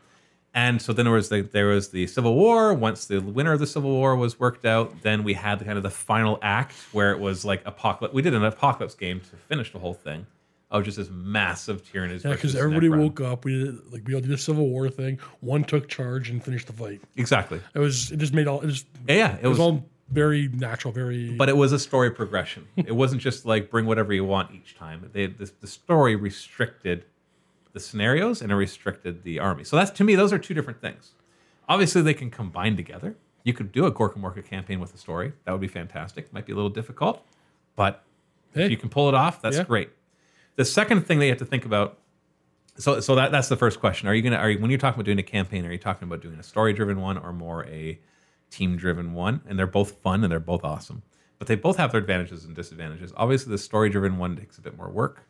[0.55, 2.73] And so then there was the there was the Civil War.
[2.73, 5.77] Once the winner of the Civil War was worked out, then we had the kind
[5.77, 8.15] of the final act where it was like apocalypse.
[8.15, 10.27] We did an apocalypse game to finish the whole thing.
[10.75, 12.19] Of just this massive tyranny.
[12.25, 13.45] yeah, because everybody woke up.
[13.45, 15.21] We did like we all did the Civil War thing.
[15.41, 17.01] One took charge and finished the fight.
[17.17, 17.61] exactly.
[17.75, 19.61] It was it just made all it just Yeah, it it was was.
[19.61, 22.67] all very natural, very but it was a story progression.
[22.77, 25.09] it wasn't just like bring whatever you want each time.
[25.13, 27.05] They, the, the story restricted
[27.73, 29.63] the scenarios and it restricted the army.
[29.65, 31.13] So that's to me, those are two different things.
[31.69, 33.15] Obviously, they can combine together.
[33.45, 35.35] You could do a Gorkamorka campaign with a story.
[35.45, 36.33] That would be fantastic.
[36.33, 37.25] Might be a little difficult,
[37.77, 38.03] but
[38.55, 38.65] Hey.
[38.65, 39.65] if you can pull it off, that's Yeah.
[39.65, 39.91] great.
[40.57, 41.99] The second thing that you have to think about.
[42.77, 44.09] So, so that that's the first question.
[44.09, 44.37] Are you gonna?
[44.37, 45.65] Are you when you're talking about doing a campaign?
[45.65, 47.99] Are you talking about doing a story-driven one or more a
[48.51, 49.43] team-driven one?
[49.49, 51.03] And they're both fun and they're both awesome,
[51.39, 53.13] but they both have their advantages and disadvantages.
[53.17, 55.29] Obviously, the story-driven one takes a bit more work,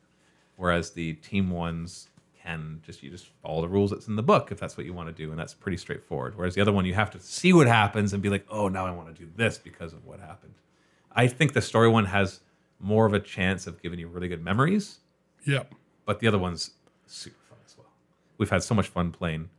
[0.56, 2.08] whereas the team ones
[2.42, 4.92] can just you just follow the rules that's in the book if that's what you
[4.92, 6.36] want to do, and that's pretty straightforward.
[6.36, 8.86] Whereas the other one, you have to see what happens and be like, oh, now
[8.86, 10.54] I want to do this because of what happened.
[11.12, 12.40] I think the story one has
[12.80, 15.00] more of a chance of giving you really good memories
[15.44, 15.64] yeah.
[16.04, 16.70] but the other one's
[17.06, 17.86] super fun as well.
[18.38, 19.50] We've had so much fun playing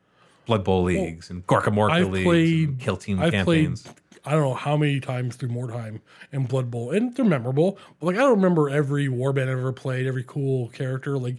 [0.45, 3.83] Blood Bowl leagues and Gorkamorka I've leagues played and Kill Team I've campaigns.
[3.83, 3.95] played
[4.25, 7.77] I don't know how many times through Mordheim and Blood Bowl, and they're memorable.
[7.99, 11.17] But like I don't remember every warband I've ever played, every cool character.
[11.17, 11.37] Like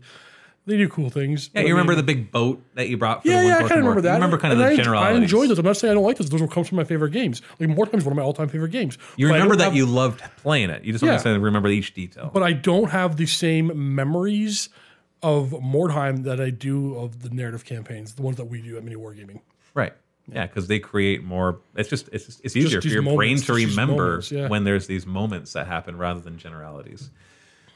[0.67, 1.49] They do cool things.
[1.55, 3.23] Yeah, you remember the big boat that you brought?
[3.23, 4.09] For Yeah, the yeah, I kind of remember that.
[4.09, 5.19] You remember kind of And the I, generalities.
[5.21, 5.59] I enjoy those.
[5.61, 6.29] I'm not saying I don't like those.
[6.29, 7.41] Those will come from my favorite games.
[7.61, 8.99] Like more times, one of my all-time favorite games.
[9.17, 10.83] You But remember that have- you loved playing it.
[10.85, 12.31] You just want to say remember each detail.
[12.35, 14.69] but I don't have the same memories
[15.23, 18.83] of Mordheim that I do of the narrative campaigns, the ones that we do at
[18.85, 19.41] Mini Wargaming.
[19.73, 19.93] Right.
[20.33, 21.61] Yeah, because they create more.
[21.77, 24.49] It's just it's just, it's easier for these your brain to remember moments, yeah.
[24.49, 27.11] when there's these moments that happen rather than generalities.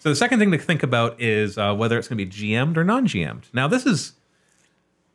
[0.00, 2.78] So the second thing to think about is uh, whether it's going to be GM'd
[2.78, 3.48] or non-GM'd.
[3.52, 4.14] Now this is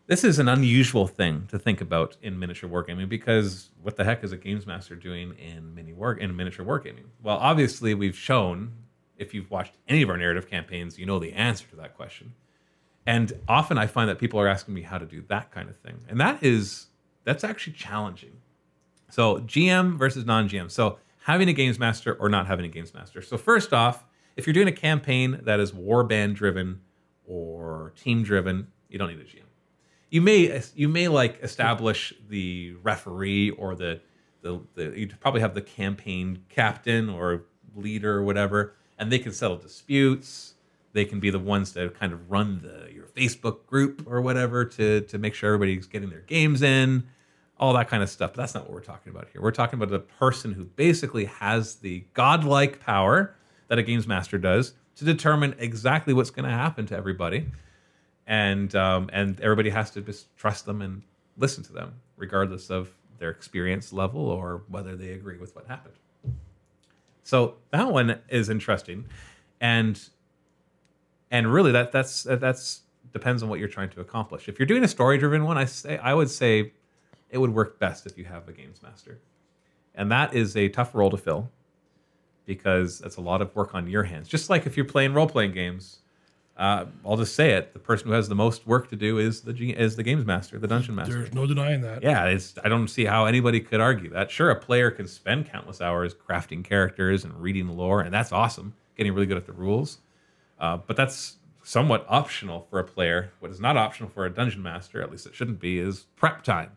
[0.06, 4.24] this is an unusual thing to think about in miniature wargaming because what the heck
[4.24, 7.06] is a games master doing in mini war in miniature wargaming?
[7.24, 8.74] Well, obviously we've shown
[9.17, 12.36] if you've watched any of our narrative campaigns, you know the answer to that question.
[13.08, 15.78] And often I find that people are asking me how to do that kind of
[15.78, 15.98] thing.
[16.08, 16.89] And that is
[17.24, 18.34] that's actually challenging.
[19.10, 20.69] So GM versus non-GM.
[20.69, 23.24] So having a games master or not having a games master.
[23.24, 26.82] So first off, if you're doing a campaign that is warband driven
[27.26, 29.41] or team driven, you don't need a GM.
[30.10, 34.02] You may you may like establish the referee or the
[34.41, 37.43] the, the you probably have the campaign captain or
[37.76, 40.54] leader or whatever, and they can settle disputes.
[40.93, 44.63] They can be the ones that kind of run the your Facebook group or whatever
[44.63, 47.08] to to make sure everybody's getting their games in
[47.58, 48.32] all that kind of stuff.
[48.34, 49.41] But that's not what we're talking about here.
[49.41, 53.35] We're talking about a person who basically has the godlike power
[53.67, 57.47] that a games master does to determine exactly what's going to happen to everybody,
[58.28, 61.01] and um, and everybody has to just trust them and
[61.38, 65.95] listen to them, regardless of their experience level or whether they agree with what happened.
[67.23, 69.06] So that one is interesting,
[69.60, 69.99] and
[71.32, 72.82] and really that that's that's
[73.13, 74.47] depends on what you're trying to accomplish.
[74.47, 76.73] If you're doing a story driven one, I say I would say
[77.30, 79.19] it would work best if you have a games master.
[79.93, 81.49] And that is a tough role to fill
[82.45, 84.27] because that's a lot of work on your hands.
[84.27, 85.99] Just like if you're playing role playing games,
[86.58, 89.41] uh, I'll just say it: the person who has the most work to do is
[89.41, 91.13] the G- is the games master, the dungeon master.
[91.13, 92.01] There's no denying that.
[92.01, 94.31] Yeah, it's, I don't see how anybody could argue that.
[94.31, 98.31] Sure, a player can spend countless hours crafting characters and reading the lore, and that's
[98.31, 99.97] awesome, getting really good at the rules.
[100.60, 103.31] Uh, but that's somewhat optional for a player.
[103.39, 106.43] What is not optional for a dungeon master, at least it shouldn't be, is prep
[106.43, 106.71] time.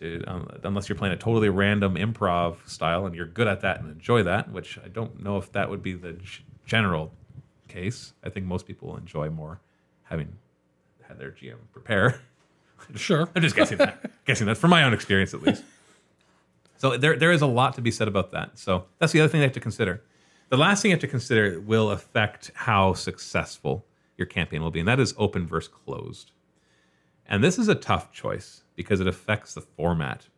[0.00, 3.80] To, um, unless you're playing a totally random improv style and you're good at that
[3.80, 7.12] and enjoy that, which I don't know if that would be the g- general
[7.66, 8.12] case.
[8.22, 9.60] I think most people enjoy more
[10.04, 10.36] having
[11.02, 12.20] had their GM prepare.
[12.94, 13.28] Sure.
[13.34, 14.08] I'm just guessing that.
[14.24, 15.64] guessing that from my own experience, at least.
[16.76, 18.56] So there, there is a lot to be said about that.
[18.56, 20.00] So that's the other thing you have to consider.
[20.48, 23.84] The last thing you have to consider will affect how successful
[24.16, 26.30] your campaign will be, and that is open versus closed.
[27.28, 30.28] And this is a tough choice because it affects the format.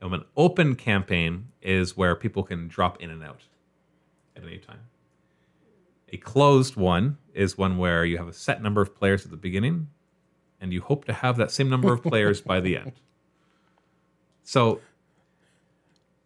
[0.00, 3.44] And an open campaign is where people can drop in and out
[4.36, 4.80] at any time.
[6.12, 9.36] A closed one is one where you have a set number of players at the
[9.36, 9.88] beginning
[10.60, 12.92] and you hope to have that same number of players by the end.
[14.42, 14.80] So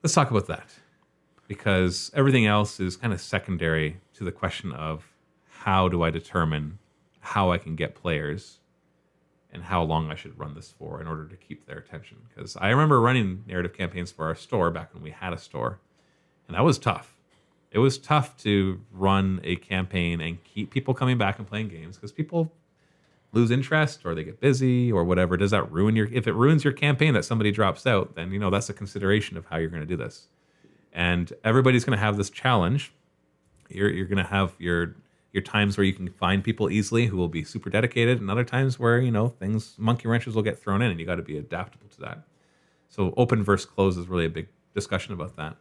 [0.02, 0.74] let's talk about that
[1.46, 5.12] because everything else is kind of secondary to the question of
[5.48, 6.78] how do I determine
[7.20, 8.58] how I can get players
[9.52, 12.18] and how long I should run this for in order to keep their attention.
[12.28, 15.80] Because I remember running narrative campaigns for our store back when we had a store,
[16.46, 17.14] and that was tough.
[17.70, 21.96] It was tough to run a campaign and keep people coming back and playing games
[21.96, 22.52] because people
[23.32, 25.36] lose interest or they get busy or whatever.
[25.36, 26.08] Does that ruin your?
[26.10, 29.36] If it ruins your campaign that somebody drops out, then you know that's a consideration
[29.36, 30.28] of how you're going to do this.
[30.92, 32.92] And everybody's going to have this challenge.
[33.68, 34.96] You're you're going to have your
[35.32, 38.44] your times where you can find people easily who will be super dedicated, and other
[38.44, 41.22] times where you know things monkey wrenches will get thrown in, and you got to
[41.22, 42.20] be adaptable to that.
[42.88, 45.56] So open versus close is really a big discussion about that.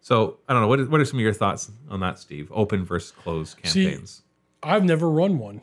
[0.00, 2.50] So I don't know what is, what are some of your thoughts on that, Steve?
[2.52, 4.22] Open versus closed See, campaigns.
[4.62, 5.60] I've never run one.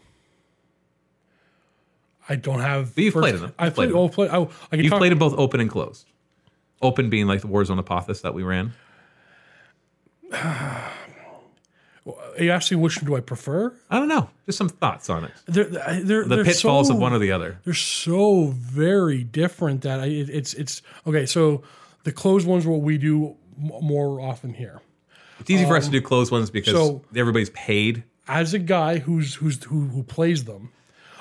[2.27, 2.95] I don't have.
[2.95, 3.53] But you've first- played them.
[3.59, 3.91] I played.
[3.91, 4.29] Oh, play.
[4.29, 6.07] I, I can You've talk, played both open and closed.
[6.81, 8.73] Open being like the Warzone Apothis that we ran.
[12.07, 13.73] Are you asking which one do I prefer?
[13.89, 14.29] I don't know.
[14.45, 15.31] Just some thoughts on it.
[15.47, 17.59] They're, they're, The they're pitfalls so, of one or the other.
[17.65, 21.25] They're so very different that I, it, it's it's okay.
[21.25, 21.63] So
[22.03, 24.81] the closed ones are what we do more often here.
[25.39, 28.03] It's easy for us to do closed ones because Um, so- everybody's paid.
[28.27, 30.71] as a guy who's who's who, who plays them,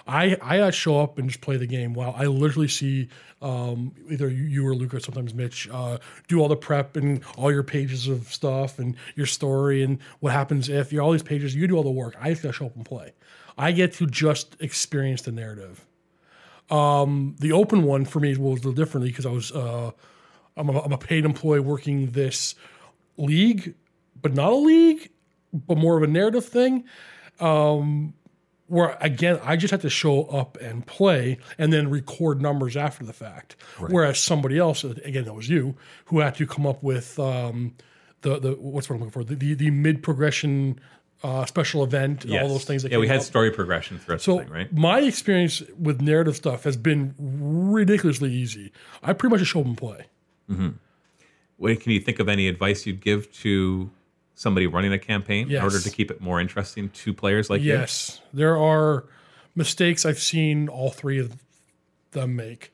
[0.07, 1.95] I I uh, show up and just play the game.
[1.95, 3.09] While I literally see
[3.41, 7.63] um, either you, or Luca, sometimes Mitch, uh, do all the prep and all your
[7.63, 11.55] pages of stuff and your story and what happens if you're all these pages.
[11.55, 12.17] You do all the work.
[12.21, 13.13] I just show up and play.
[13.57, 15.87] I get to just experience the narrative.
[16.71, 19.91] Um, the open one for me was a little differently because I was uh,
[20.57, 22.55] I'm a, I'm a paid employee working this
[23.17, 23.75] league,
[24.21, 25.11] but not a league,
[25.53, 26.85] but more of a narrative thing.
[27.41, 28.15] Um,
[28.67, 33.05] where again I just had to show up and play and then record numbers after
[33.05, 33.57] the fact.
[33.79, 37.75] Whereas somebody else, again, that was you, who had to come up with um,
[38.23, 40.81] the the what's what I'm looking for the the, the mid progression
[41.23, 42.83] uh, special event and all those things.
[42.83, 43.23] That yeah, we had up.
[43.23, 44.73] story progression throughout So the thing, right?
[44.73, 48.73] my experience with narrative stuff has been ridiculously easy.
[49.03, 50.07] I pretty much just show up and play.
[51.57, 53.91] Wait, can you think of any advice you'd give to
[54.35, 57.73] somebody running a campaign in order to keep it more interesting to players like you?
[57.73, 59.05] Yes, there are
[59.55, 61.37] mistakes I've seen all three of
[62.11, 62.73] them make.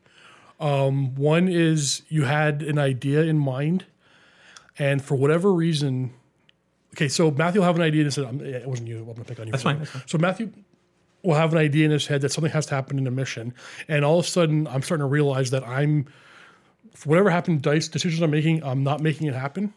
[0.59, 3.87] Um, one is you had an idea in mind,
[4.79, 6.13] and for whatever reason,
[6.95, 9.41] okay, so Matthew will have an idea and said, it wasn't you, I'm to pick
[9.41, 9.53] on you.
[9.53, 10.03] That's fine, that's fine.
[10.07, 10.53] So Matthew
[11.23, 13.55] will have an idea in his head that something has to happen in a mission,
[13.89, 16.07] and all of a sudden, I'm starting to realize that I'm,
[16.95, 19.73] for whatever happened, dice decisions I'm making, I'm not making it happen.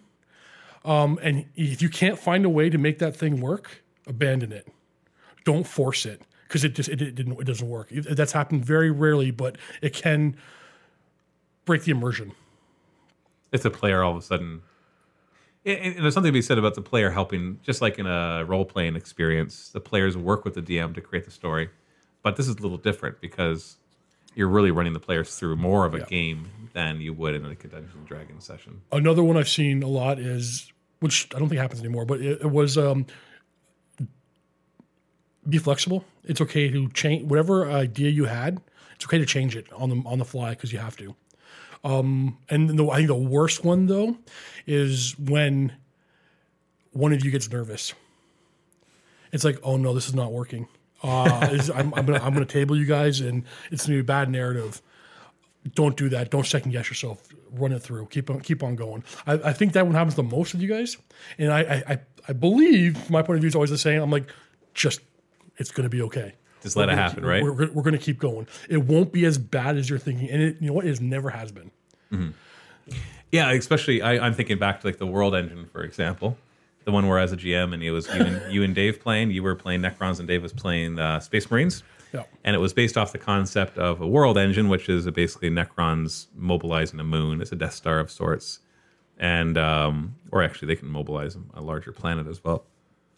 [0.85, 4.67] Um, and if you can't find a way to make that thing work, abandon it.
[5.45, 7.89] Don't force it because it just it, it didn't it doesn't work.
[7.89, 10.35] That's happened very rarely, but it can
[11.65, 12.33] break the immersion.
[13.51, 14.61] It's a player all of a sudden.
[15.65, 18.65] And there's something to be said about the player helping, just like in a role
[18.65, 21.69] playing experience, the players work with the DM to create the story.
[22.21, 23.77] But this is a little different because
[24.35, 27.63] you're really running the players through more of a game than you would in like
[27.63, 28.81] a Dungeons and Dragons session.
[28.91, 30.72] Another one I've seen a lot is,
[31.03, 33.05] which I don't think happens anymore, but it, it was um,
[35.49, 36.05] be flexible.
[36.23, 38.61] It's okay to change whatever idea you had.
[38.95, 41.13] It's okay to change it on the on the fly because you have to.
[41.83, 44.15] Um, and the, I think the worst one though
[44.65, 45.73] is when
[46.93, 47.93] one of you gets nervous.
[49.33, 50.69] It's like, oh no, this is not working.
[51.03, 54.29] Uh, I'm, I'm gonna I'm gonna table you guys, and it's gonna be a bad
[54.29, 54.81] narrative
[55.75, 56.29] don't do that.
[56.31, 57.21] Don't second guess yourself.
[57.51, 58.07] Run it through.
[58.07, 59.03] Keep on keep on going.
[59.27, 60.97] I, I think that one happens the most with you guys,
[61.37, 61.99] and I I, I,
[62.29, 64.01] I believe my point of view is always the same.
[64.01, 64.27] I'm like,
[64.73, 65.01] just
[65.57, 66.33] it's going to be okay.
[66.61, 67.43] Just let it happen, keep- right?
[67.43, 68.47] We're, we're, we're going to keep going.
[68.69, 70.85] It won't be as bad as you're thinking, and it you know what?
[70.85, 71.71] It never has been.
[73.31, 76.37] Yeah, especially I, I'm thinking back to like the World Engine, for example,
[76.85, 79.31] the one where as a GM and it was you and, you and Dave playing.
[79.31, 81.81] You were playing Necrons and Dave was playing uh, Space Marines.
[82.13, 82.23] Yeah.
[82.43, 86.27] and it was based off the concept of a world engine, which is basically Necrons
[86.35, 87.41] mobilizing a moon.
[87.41, 88.59] It's a Death Star of sorts,
[89.17, 92.65] and um, or actually they can mobilize a larger planet as well.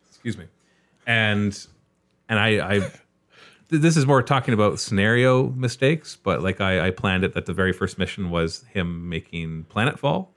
[0.07, 0.45] Excuse me,
[1.05, 1.67] and
[2.29, 2.91] and I, I
[3.69, 7.53] this is more talking about scenario mistakes, but like I, I planned it that the
[7.53, 10.27] very first mission was him making planetfall,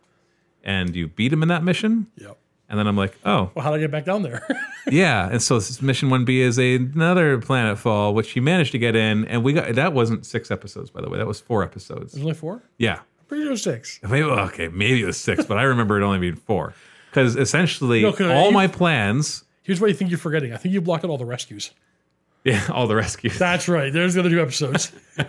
[0.65, 2.39] and you beat him in that mission, Yep.
[2.69, 4.47] And then I'm like, oh, Well, how do I get back down there?
[4.91, 8.95] yeah, and so mission one B is a, another planetfall, which he managed to get
[8.97, 12.13] in, and we got that wasn't six episodes, by the way, that was four episodes.
[12.13, 12.63] There's only four.
[12.79, 14.01] Yeah, I'm Pretty sure six.
[14.03, 16.75] maybe okay, maybe it was six, but I remember it only being four
[17.11, 20.53] because essentially No, all you- my plans, Here's what you think you're forgetting.
[20.55, 21.73] I think you blocked out all the rescues.
[22.45, 23.39] yeah, all the rescues.
[23.39, 23.93] That's right.
[23.93, 24.93] There's the other two episodes.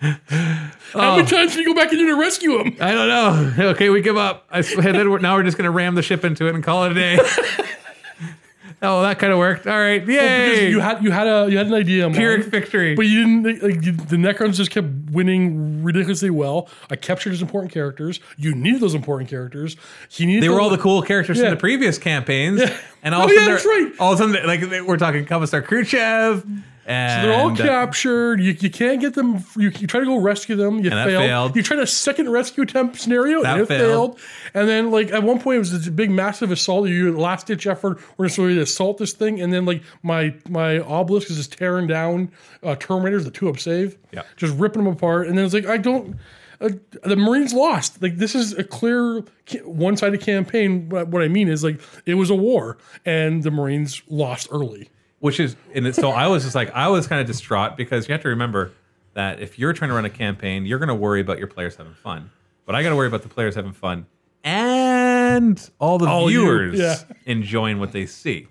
[0.00, 1.00] Oh.
[1.00, 1.30] How many oh.
[1.30, 2.76] times can you go back in there to rescue them?
[2.80, 3.52] I don't know.
[3.70, 4.46] Okay, we give up.
[4.50, 6.92] I then we're, now we're just gonna ram the ship into it and call it
[6.92, 7.18] a day.
[8.82, 9.66] oh, that kind of worked.
[9.66, 10.70] All right, Because yay!
[10.70, 12.94] you had you had a you had an idea, Pyrrhic victory.
[12.94, 13.62] but you didn't.
[13.62, 16.68] Like, you- the Necrons just kept winning ridiculously well.
[16.90, 18.20] I captured his important characters.
[18.36, 19.76] You needed those important characters.
[20.08, 20.42] He needed.
[20.44, 21.44] They were all the cool characters Yeah.
[21.46, 22.76] from the previous campaigns, Yeah.
[23.02, 23.92] and oh, all Oh, of a yeah, sudden, that's they're- right.
[23.98, 26.46] all of a sudden, like they- we're talking Commissar Khrushchev,
[26.88, 28.40] and They're all captured.
[28.40, 29.44] You, you can't get them.
[29.56, 30.78] You, you try to go rescue them.
[30.78, 31.06] You failed.
[31.06, 31.56] failed.
[31.56, 33.42] You tried a second rescue attempt scenario.
[33.42, 34.18] That and it failed.
[34.18, 34.20] failed.
[34.54, 36.88] And then, like at one point, it was this big, massive assault.
[36.88, 37.98] You last ditch effort.
[38.16, 39.38] We're going to assault this thing.
[39.38, 43.58] And then, like my my obelisk is just tearing down uh, Terminators, the two up
[43.58, 43.98] save.
[44.10, 44.22] Yeah.
[44.38, 45.26] just ripping them apart.
[45.26, 46.16] And then it's like I don't.
[46.58, 46.70] Uh,
[47.04, 48.00] the Marines lost.
[48.00, 49.22] Like this is a clear
[49.62, 50.88] one sided campaign.
[50.88, 54.88] But what I mean is like it was a war, and the Marines lost early.
[55.20, 58.08] Which is and it, so I was just like I was kind of distraught because
[58.08, 58.72] you have to remember
[59.14, 61.76] that if you're trying to run a campaign, you're going to worry about your players
[61.76, 62.30] having fun,
[62.66, 64.06] but I got to worry about the players having fun
[64.44, 66.96] and all the All you, viewers yeah.
[67.26, 68.48] enjoying what they see.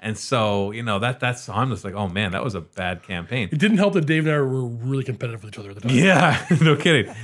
[0.00, 3.02] And so, you know, that that's I'm just like, oh man, that was a bad
[3.02, 3.48] campaign.
[3.50, 5.80] It didn't help that Dave and I were really competitive with each other at the
[5.88, 5.96] time.
[5.96, 7.14] Yeah, no kidding.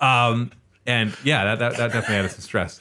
[0.00, 0.50] Um,
[0.84, 2.80] and yeah, that, that, that definitely added some stress.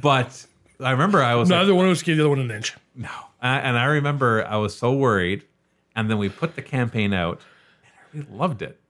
[0.00, 0.46] But
[0.78, 2.76] I remember I was like, Neither one of us gave the other one an inch.
[2.94, 3.10] no.
[3.40, 5.44] I- And I remember I was so worried.
[5.96, 7.40] And then we put the campaign out
[8.14, 8.80] and really loved it.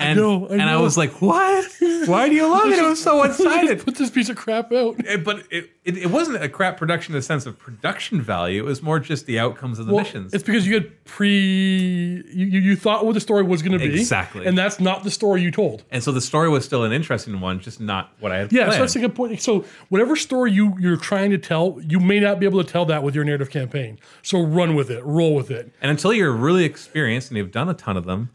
[0.00, 1.70] And, know, I and I was like, what?
[2.06, 2.78] Why do you love it?
[2.78, 3.84] It was so one sided.
[3.84, 4.96] Put this piece of crap out.
[5.22, 8.62] But it, it, it wasn't a crap production in the sense of production value.
[8.62, 10.32] It was more just the outcomes of the Well, missions.
[10.32, 13.78] It's because you had pre you, you you thought what the story was going to
[13.78, 14.46] be Exactly.
[14.46, 15.84] and that's not the story you told.
[15.90, 18.64] And so the story was still an interesting one, just not what I had Yeah,
[18.64, 18.72] planned.
[18.74, 19.42] so that's a good point.
[19.42, 22.86] So whatever story you you're trying to tell, you may not be able to tell
[22.86, 23.98] that with your narrative campaign.
[24.22, 25.70] So run with it, roll with it.
[25.82, 28.30] and until you're really experienced and you've done a ton of them,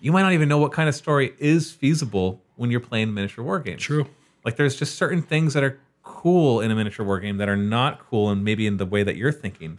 [0.00, 3.44] you might not even know what kind of story is feasible when you're playing miniature
[3.44, 3.82] war games.
[3.82, 4.06] True.
[4.44, 7.56] Like there's just certain things that are cool in a miniature war game that are
[7.56, 9.78] not cool and maybe in the way that you're thinking.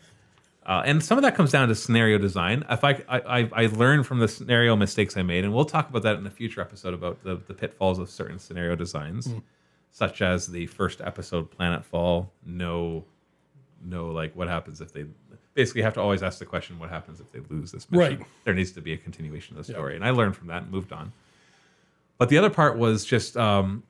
[0.66, 2.64] Uh, and some of that comes down to scenario design.
[2.70, 5.90] If I, I I I learned from the scenario mistakes I made, and we'll talk
[5.90, 9.34] about that in a future episode about the, the pitfalls of certain scenario designs,
[9.90, 12.32] such as the first episode, Planet Fall.
[12.46, 13.06] No,
[13.84, 15.06] no, like what happens if they
[15.54, 18.20] basically you have to always ask the question, what happens if they lose this mission?
[18.20, 18.28] Right.
[18.46, 20.72] There needs to be a continuation of the story, and I learned from that and
[20.72, 21.12] moved on.
[22.18, 23.84] But the other part was just, um,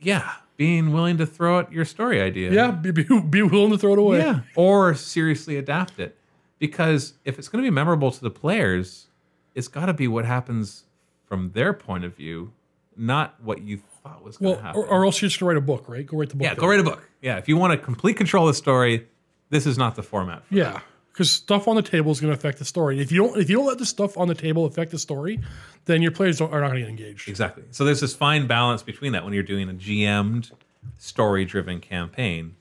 [0.00, 2.50] yeah, being willing to throw out your story idea.
[2.52, 4.18] Yeah, be, be, be willing to throw it away.
[4.18, 4.40] Yeah.
[4.56, 6.16] Or seriously adapt it.
[6.58, 9.06] Because if it's going to be memorable to the players,
[9.54, 10.84] it's got to be what happens
[11.26, 12.52] from their point of view,
[12.96, 14.80] not what you thought was going Well, to happen.
[14.82, 16.04] or, or else you're just write a book, right?
[16.06, 16.44] Go write the book.
[16.46, 17.08] yeah, go write a book.
[17.22, 19.06] Yeah, if you want to complete control of the story,
[19.50, 20.44] this is not the format.
[20.46, 20.80] For Yeah,
[21.12, 23.00] because stuff on the table is going to affect the story.
[23.00, 25.40] If you don't, if you don't let the stuff on the table affect the story,
[25.84, 27.28] then your players don't, are not going to get engaged.
[27.28, 27.64] Exactly.
[27.70, 30.50] So there's this fine balance between that when you're doing a GM'd,
[30.98, 32.56] story-driven campaign.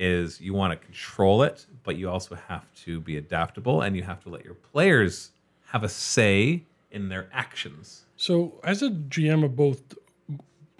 [0.00, 4.04] Is you want to control it, but you also have to be adaptable, and you
[4.04, 5.32] have to let your players
[5.66, 6.62] have a say
[6.92, 8.04] in their actions.
[8.16, 9.82] So, as a GM of both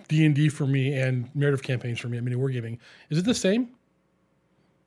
[0.06, 2.78] D and D for me and narrative campaigns for me, I mean, we're giving.
[3.10, 3.70] is it the same?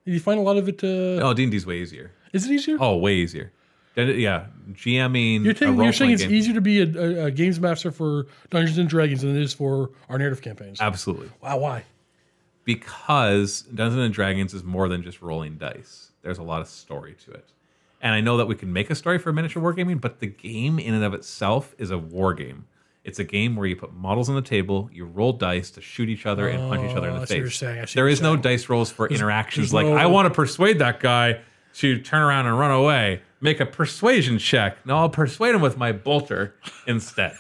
[0.05, 0.83] Did you find a lot of it?
[0.83, 2.11] Uh, Oh, D and D's way easier.
[2.33, 2.77] Is it easier?
[2.79, 3.51] Oh, way easier.
[3.95, 5.43] Yeah, GMing.
[5.43, 6.31] you're, a saying, you're saying it's game.
[6.33, 9.53] easier to be a, a, a games master for Dungeons and Dragons than it is
[9.53, 10.79] for our narrative campaigns.
[10.79, 11.83] Absolutely, wow, why?
[12.63, 16.11] because Dungeons and Dragons is more than just rolling dice.
[16.21, 17.45] There's a lot of story to it,
[18.01, 20.79] and I know that we can make a story for miniature wargaming, but the game
[20.79, 22.65] in and of itself is a war game.
[23.03, 26.07] It's a game where you put models on the table, you roll dice to shoot
[26.07, 27.57] each other and punch each other in Oh, the I see what you're face.
[27.57, 29.73] saying, There is no dice rolls for interactions.
[29.73, 31.41] Like no- I want to persuade that guy
[31.75, 33.21] to turn around and run away.
[33.39, 34.85] Make a persuasion check.
[34.85, 36.53] No, I'll persuade him with my bolter
[36.85, 37.33] instead.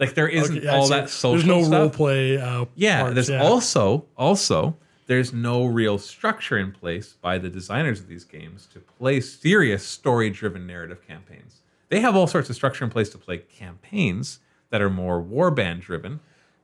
[0.00, 1.72] Like there isn't Yeah, all that social There's no stuff.
[1.80, 2.36] role play.
[2.38, 3.42] Uh, Yeah, parts, there's yeah.
[3.44, 8.80] also also there's no real structure in place by the designers of these games to
[8.80, 11.60] play serious story-driven narrative campaigns.
[11.90, 14.40] They have all sorts of structure in place to play campaigns
[14.74, 16.18] that are more warband driven,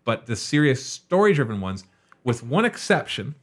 [0.04, 1.84] but the serious story-driven ones,
[2.24, 3.36] with one exception,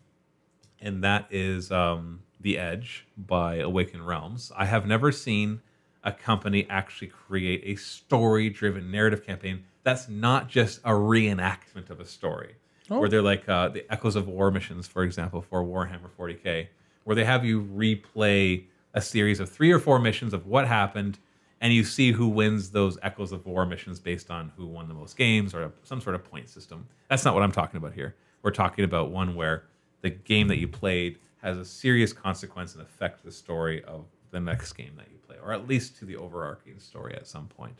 [0.81, 4.51] and that is um, The Edge by Awaken Realms.
[4.57, 5.61] I have never seen
[6.03, 12.01] a company actually create a story driven narrative campaign that's not just a reenactment of
[12.01, 12.55] a story.
[12.99, 16.67] Where they're like uh, the Echoes of War missions, for example, for Warhammer 40k,
[17.05, 21.19] where they have you replay a series of three or four missions of what happened,
[21.61, 24.93] and you see who wins those Echoes of War missions based on who won the
[24.93, 26.87] most games or some sort of point system.
[27.09, 28.15] That's not what I'm talking about here.
[28.43, 29.63] We're talking about one where
[30.01, 34.39] the game that you played has a serious consequence and affect the story of the
[34.39, 37.79] next game that you play, or at least to the overarching story at some point.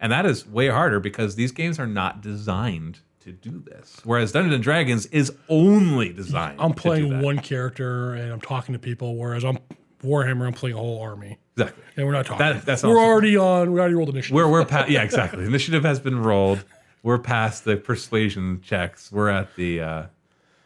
[0.00, 4.00] And that is way harder because these games are not designed to do this.
[4.04, 6.60] Whereas Dungeons and Dragons is only designed.
[6.60, 9.58] I'm to do playing one character and I'm talking to people, whereas I'm
[10.04, 10.46] Warhammer.
[10.46, 11.82] I'm playing a whole army, exactly.
[11.96, 12.38] and we're not talking.
[12.46, 13.04] That- that's we're awesome.
[13.04, 13.72] already on.
[13.72, 14.34] We already rolled initiative.
[14.34, 15.44] We're we're past yeah exactly.
[15.44, 16.64] Initiative has been rolled.
[17.02, 19.10] We're past the persuasion checks.
[19.10, 20.02] We're at the uh,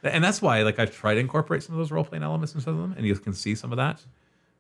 [0.03, 2.66] and that's why like I've tried to incorporate some of those role playing elements into
[2.72, 4.05] them, and you can see some of that.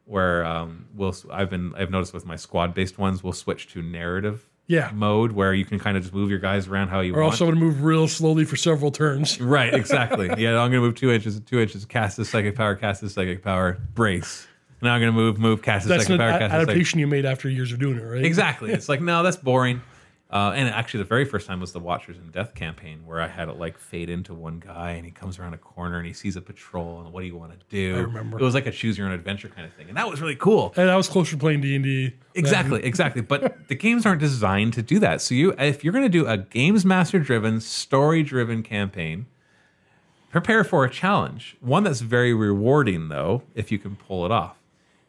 [0.06, 3.82] Where um, we'll I've been I've noticed with my squad based ones, we'll switch to
[3.82, 4.92] narrative Yeah.
[4.94, 7.34] mode where you can kind of just move your guys around how you or want.
[7.40, 9.40] I'm going to move real slowly for several turns.
[9.40, 10.26] Right, exactly.
[10.38, 13.42] yeah, I'm gonna move two inches, two inches, cast this psychic power, cast this psychic
[13.42, 14.46] power, brace.
[14.82, 17.06] Now I'm gonna move, move, cast this That's psychic an power, a- cast adaptation you
[17.06, 18.24] made after years of doing it, right?
[18.24, 18.72] Exactly.
[18.72, 19.80] It's like, no, that's boring.
[20.28, 23.28] Uh, and actually, the very first time was the Watchers in Death campaign, where I
[23.28, 26.12] had it like fade into one guy, and he comes around a corner and he
[26.12, 27.96] sees a patrol, and what do you want to do?
[27.96, 28.36] I remember.
[28.36, 30.34] It was like a choose your own adventure kind of thing, and that was really
[30.34, 30.74] cool.
[30.76, 32.12] And I was closer to playing D and D.
[32.34, 33.22] Exactly, exactly.
[33.22, 35.20] But the games aren't designed to do that.
[35.22, 39.26] So you, if you're going to do a games master driven, story driven campaign,
[40.30, 41.56] prepare for a challenge.
[41.60, 44.56] One that's very rewarding, though, if you can pull it off.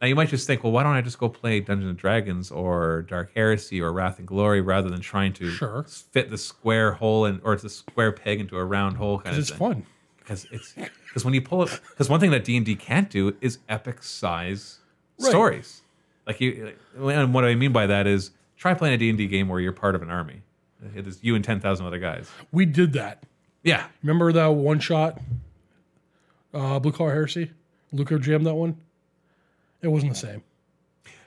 [0.02, 2.52] Now you might just think, well, why don't I just go play Dungeons and Dragons
[2.52, 5.84] or Dark Heresy or Wrath and Glory rather than trying to Sure.
[5.84, 9.40] fit the square hole in, or the square peg into a round hole kind of
[9.40, 9.86] It's thing fun.
[10.20, 13.10] because it's because when you pull it because one thing that D and D can't
[13.10, 14.80] do is epic size
[15.20, 15.30] Right.
[15.30, 15.82] stories.
[16.28, 19.26] Like you, and what I mean by that is try playing a D and D
[19.28, 20.42] game where you're part of an army.
[20.96, 22.30] It is you and ten thousand other guys.
[22.52, 23.24] We did that.
[23.64, 25.20] Yeah, Remember that one shot?
[26.54, 27.52] Uh, Blue Collar Heresy.
[27.92, 28.78] Luca jammed that one.
[29.82, 30.44] It wasn't the same.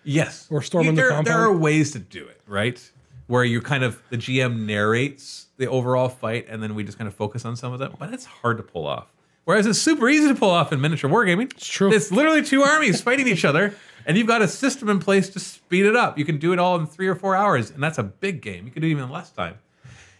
[0.04, 0.48] Yes.
[0.50, 1.26] Or storming the there, compound.
[1.26, 2.90] There are ways to do it, right?
[3.26, 7.06] Where you kind of the GM narrates the overall fight, and then we just kind
[7.06, 7.94] of focus on some of them.
[7.98, 9.12] But it's hard to pull off.
[9.44, 11.50] Whereas it's super easy to pull off in miniature wargaming.
[11.52, 11.92] It's true.
[11.92, 13.74] It's literally two armies fighting each other,
[14.06, 16.18] and you've got a system in place to speed it up.
[16.18, 18.66] You can do it all in three or four hours, and that's a big game.
[18.66, 19.58] You can do it even less time.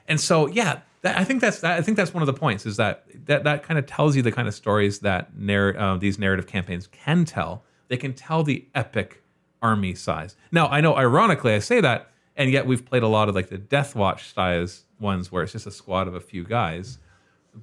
[0.09, 2.67] And so, yeah, that, I think that's that, I think that's one of the points
[2.67, 5.97] is that that that kind of tells you the kind of stories that narr- uh,
[5.97, 7.63] these narrative campaigns can tell.
[7.91, 9.23] They can tell the epic
[9.61, 10.35] army size.
[10.51, 13.51] Now, I know, ironically, I say that, and yet we've played a lot of like
[13.51, 16.99] the Death Watch size ones where it's just a squad of a few guys,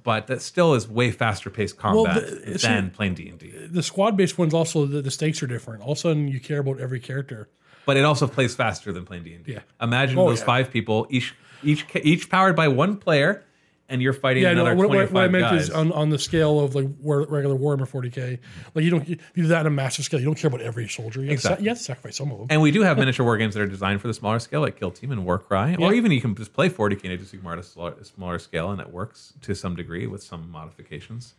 [0.04, 3.50] but that still is way faster paced combat the- than plain D and D.
[3.50, 5.82] The squad based ones also the, the stakes are different.
[5.82, 7.48] All of a sudden, you care about every character.
[7.86, 9.56] But it also plays faster than plain D and D.
[9.80, 10.44] Imagine Oh, those yeah.
[10.44, 13.44] five people, each each each powered by one player,
[13.90, 15.62] and you're fighting Yeah, no, another what, twenty what, what I meant guys.
[15.64, 18.38] is on, on the scale of like regular Warhammer 40k,
[18.74, 20.20] like you don't you do that on a massive scale.
[20.20, 21.22] You don't care about every soldier.
[21.22, 21.64] You, Exactly.
[21.64, 22.46] you have to sacrifice some of them.
[22.50, 24.78] And we do have miniature war games that are designed for the smaller scale, like
[24.78, 27.58] Kill Team and Warcry, or even you can just play 40k and just ignore at
[27.58, 31.34] a smaller, a smaller scale, and it works to some degree with some modifications.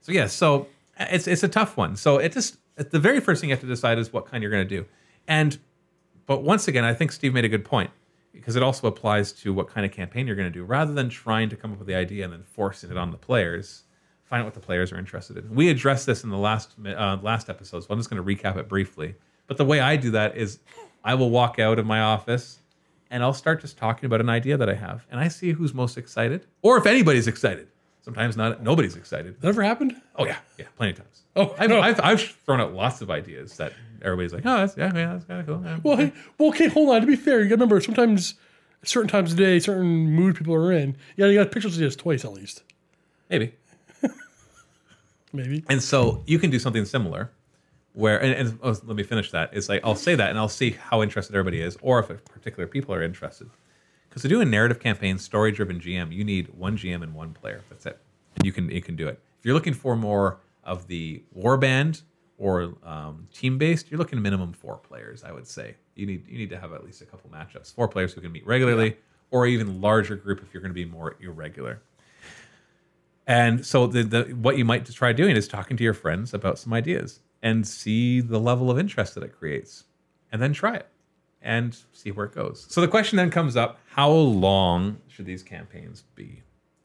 [0.00, 0.68] So yeah, so
[0.98, 1.96] it's it's a tough one.
[1.96, 4.52] So it just the very first thing you have to decide is what kind you're
[4.52, 4.86] going to do,
[5.26, 5.58] and
[6.26, 7.90] but once again, I think Steve made a good point
[8.32, 11.08] because it also applies to what kind of campaign you're going to do, rather than
[11.08, 13.82] trying to come up with the idea and then forcing it on the players.
[14.24, 15.52] Find out what the players are interested in.
[15.52, 18.56] We addressed this in the last uh, last episode, so I'm just going to recap
[18.56, 19.16] it briefly.
[19.48, 20.60] But the way I do that is,
[21.02, 22.60] I will walk out of my office
[23.10, 25.74] and I'll start just talking about an idea that I have, and I see who's
[25.74, 27.66] most excited, or if anybody's excited.
[28.02, 28.62] Sometimes not.
[28.62, 29.40] Nobody's excited.
[29.40, 30.00] That ever happened?
[30.16, 31.22] Oh yeah, yeah, plenty of times.
[31.36, 31.80] Oh, I've, no.
[31.80, 33.72] I've, I've thrown out lots of ideas that
[34.02, 35.62] everybody's like, oh, that's yeah, yeah that's kind of cool.
[35.64, 35.78] Yeah.
[35.82, 37.00] Well, hey, well, okay, hold on.
[37.00, 38.34] To be fair, you got to remember sometimes,
[38.82, 40.96] certain times of the day, certain mood people are in.
[41.16, 42.62] Yeah, you got pictures of this twice at least,
[43.28, 43.54] Maybe.
[45.32, 45.64] maybe.
[45.68, 47.30] And so you can do something similar
[47.92, 49.50] where, and, and oh, let me finish that.
[49.52, 52.66] It's like I'll say that and I'll see how interested everybody is or if particular
[52.66, 53.50] people are interested.
[54.08, 57.32] Because to do a narrative campaign, story driven GM, you need one GM and one
[57.32, 57.62] player.
[57.68, 57.98] That's it.
[58.42, 59.20] You can, you can do it.
[59.38, 62.02] If you're looking for more of the warband
[62.40, 65.76] or um, team based, you're looking minimum four players, I would say.
[65.94, 67.72] You need, you need to have at least a couple matchups.
[67.74, 68.96] Four players who can meet regularly
[69.30, 71.82] or even larger group if you're going to be more irregular.
[73.26, 76.58] And so the, the what you might try doing is talking to your friends about
[76.58, 79.84] some ideas and see the level of interest that it creates.
[80.32, 80.88] And then try it
[81.42, 82.66] and see where it goes.
[82.70, 86.42] So the question then comes up, how long should these campaigns be?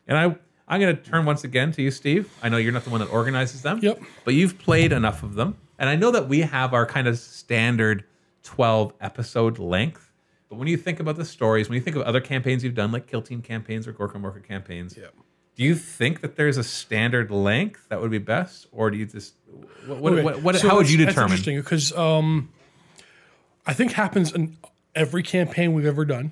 [0.07, 0.35] And I
[0.67, 2.31] I'm going to turn once again to you Steve.
[2.41, 3.79] I know you're not the one that organizes them.
[3.81, 4.01] Yep.
[4.23, 5.57] But you've played enough of them.
[5.77, 8.03] And I know that we have our kind of standard
[8.43, 10.11] 12 episode length.
[10.49, 12.91] But when you think about the stories, when you think of other campaigns you've done,
[12.91, 15.13] like Kill Team campaigns or Gorkamorka campaigns, Yep.
[15.55, 19.05] do you think that there's a standard length that would be best, or do you
[19.05, 19.33] just
[19.85, 19.99] what?
[19.99, 21.15] what, Okay, what, what so how would you determine?
[21.31, 22.49] That's interesting because um,
[23.65, 24.55] I think happens in
[24.93, 26.31] every campaign we've ever done.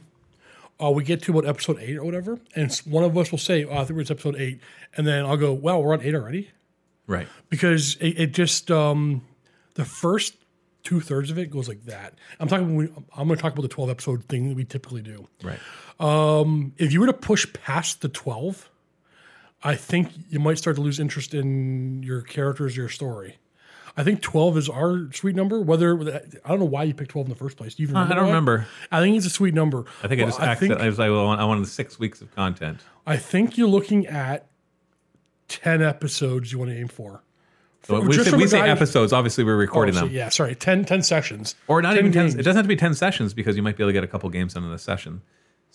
[0.81, 3.63] Uh, we get to about episode eight or whatever, and one of us will say,
[3.65, 4.59] oh, "I think it's episode eight.
[4.97, 6.49] and then I'll go, "Wow, we're on eight already,"
[7.07, 7.27] Right.
[7.49, 9.21] because it, it just um,
[9.75, 10.35] the first
[10.83, 12.15] two thirds of it goes like that.
[12.39, 12.75] I'm talking.
[12.75, 15.27] We, I'm going to talk about the 12 episode thing that we typically do.
[15.43, 15.59] Right.
[16.77, 18.69] If you were to push past the 12,
[19.63, 23.37] I think you might start to lose interest in your characters, your story.
[23.95, 25.61] I think 12 is our sweet number.
[25.61, 25.93] Whether
[26.43, 27.75] I don't know why you picked 12 in the first place.
[27.75, 28.29] Do you even I remember don't why?
[28.31, 28.67] remember.
[28.91, 29.85] I think it's a sweet number.
[30.03, 31.99] I think I just I think, I was like, well, I want- I wanted six
[31.99, 32.79] weeks of content.
[33.05, 34.47] I think you're looking at
[35.49, 37.21] 10 episodes you want to aim for.
[37.83, 39.11] So we say, we say episodes.
[39.11, 41.55] Obviously, we're Oh, recording so them, yeah, sorry, 10, 10 sessions.
[41.67, 42.23] or not 10 even ten.
[42.27, 42.35] games.
[42.35, 44.07] It doesn't have to be ten sessions because you might be able to get a
[44.07, 45.21] couple games done in a session.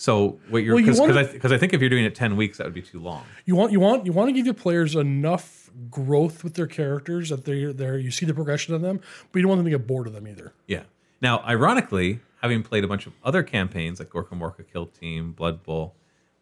[0.00, 2.58] So what you're Well, you because wanna- I think if you're doing it ten weeks,
[2.58, 3.24] that would be too long.
[3.46, 7.30] You want you want you want to give your players enough growth with their characters
[7.30, 7.98] that they're there.
[7.98, 9.00] You see the progression of them,
[9.32, 10.52] but you don't want them to get bored of them either.
[10.68, 10.84] Yeah.
[11.20, 15.96] Now, ironically, having played a bunch of other campaigns like Gorkamorka Kill Team, Blood Bowl,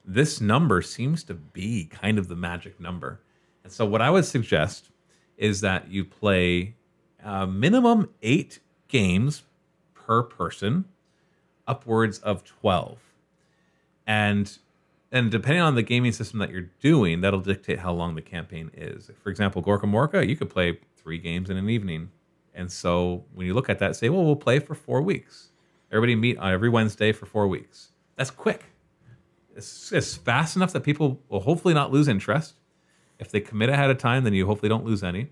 [0.05, 3.21] this number seems to be kind of the magic number.
[3.65, 4.91] And so, what I would suggest
[5.39, 6.75] is that you play
[7.25, 9.45] uh, minimum eight games
[9.95, 10.85] per person,
[11.67, 12.99] upwards of 12.
[14.07, 14.57] And
[15.13, 18.71] and depending on the gaming system that you're doing, that'll dictate how long the campaign
[18.75, 19.11] is.
[19.23, 22.11] For example, Gorkamorka, you could play three games in an evening.
[22.55, 25.51] And so when you look at that, say, well, we'll play for four weeks.
[25.93, 27.91] Everybody meet on every Wednesday for four weeks.
[28.17, 28.65] That's quick.
[29.55, 32.55] It's, it's fast enough that people will hopefully not lose interest.
[33.19, 35.31] If they commit ahead of time, then you hopefully don't lose any.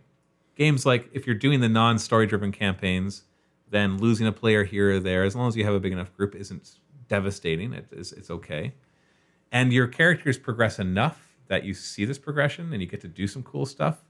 [0.57, 3.25] Games like if you're doing the non story driven campaigns,
[3.69, 6.15] then losing a player here or there, as long as you have a big enough
[6.17, 7.73] group, isn't devastating.
[7.73, 8.75] It is, it's okay.
[9.53, 13.27] and your characters progress enough that you see this progression and you get to do
[13.27, 14.03] some cool stuff,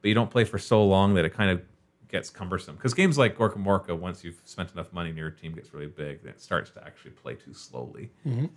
[0.00, 1.62] but you don't play for so long that it kind of
[2.08, 2.76] gets cumbersome.
[2.76, 6.22] Because games like Gorkamorka, once you've spent enough money and your team gets really big,
[6.22, 8.10] then it starts to actually play too slowly.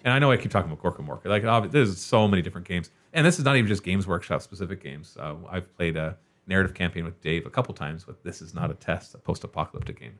[0.04, 1.26] And I know I keep talking about Gorkamorka.
[1.28, 2.90] Like, there's so many different games.
[3.14, 5.16] And this is not even just Games Workshop specific games.
[5.18, 6.18] Uh, I've played a
[6.48, 9.46] narrative campaign with Dave a couple times with This Is Not a Test, a post
[9.46, 10.20] apocalyptic game.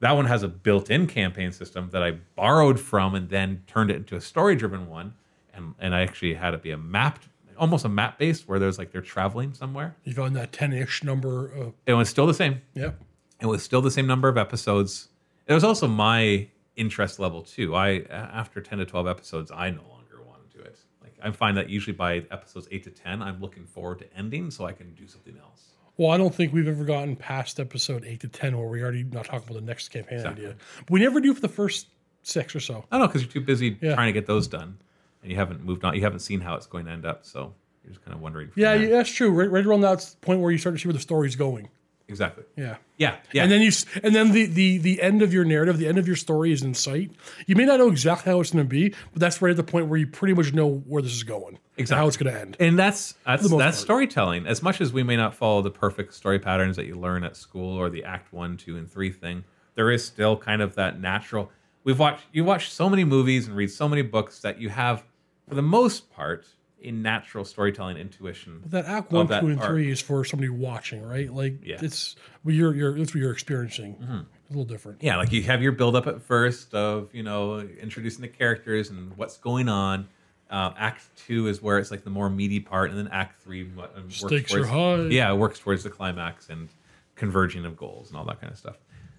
[0.00, 3.90] That one has a built in campaign system that I borrowed from and then turned
[3.90, 5.14] it into a story driven one.
[5.52, 7.28] And, and I actually had it be a mapped,
[7.58, 9.96] almost a map based where there's like they're traveling somewhere.
[10.04, 11.48] You found that 10 ish number.
[11.48, 12.62] Of, It was still the same.
[12.74, 13.00] yep.
[13.40, 15.08] It was still the same number of episodes.
[15.46, 17.74] It was also my interest level too.
[17.74, 20.76] I after ten to twelve episodes, I no longer want to do it.
[21.02, 24.50] Like I find that usually by episodes eight to ten, I'm looking forward to ending
[24.50, 25.70] so I can do something else.
[25.98, 29.02] Well, I don't think we've ever gotten past episode 8 to 10 where we already
[29.04, 30.54] not talking about the next campaign idea.
[30.78, 31.88] But we never do for the first
[32.22, 32.84] six or so.
[32.90, 33.94] I don't know because you're too busy Yeah.
[33.94, 34.78] trying to get those done,
[35.22, 35.94] and you haven't moved on.
[35.94, 37.52] You haven't seen how it's going to end up, so
[37.84, 38.50] you're just kind of wondering.
[38.54, 39.30] Yeah, yeah, that's true.
[39.30, 41.68] Right, right around that point where you start to see where the story's going.
[42.06, 42.44] exactly.
[42.56, 42.76] Yeah.
[42.96, 43.42] Yeah, yeah.
[43.42, 43.70] And then you,
[44.02, 46.62] and then the, the the end of your narrative, the end of your story is
[46.62, 47.10] in sight.
[47.46, 49.62] You may not know exactly how it's going to be, but that's right at the
[49.64, 52.00] point where you pretty much know where this is going, Exactly.
[52.00, 52.56] how it's going to end.
[52.60, 53.74] and that's that's that's part.
[53.74, 54.46] storytelling.
[54.46, 57.36] As much as we may not follow the perfect story patterns that you learn at
[57.36, 61.00] school or the Act One, Two, and Three thing, there is still kind of that
[61.00, 61.50] natural.
[61.84, 65.04] We've watched you watch so many movies and read so many books that you have,
[65.48, 66.46] for the most part,
[66.82, 68.58] a natural storytelling intuition.
[68.62, 71.32] But that act one, that two, and three is for somebody watching, right?
[71.32, 71.78] Like Yeah.
[71.80, 73.94] it's well, you're you're it's what you're experiencing.
[73.94, 74.18] Mm-hmm.
[74.18, 75.02] It's a little different.
[75.02, 78.90] Yeah, like you have your build up at first of you know introducing the characters
[78.90, 80.08] and what's going on.
[80.50, 83.64] Uh, act two is where it's like the more meaty part, and then Act three
[83.64, 85.08] what, uh, works Stakes are towards, high.
[85.08, 86.70] Yeah, it works towards the climax and
[87.16, 88.76] converging of goals and all that kind of stuff.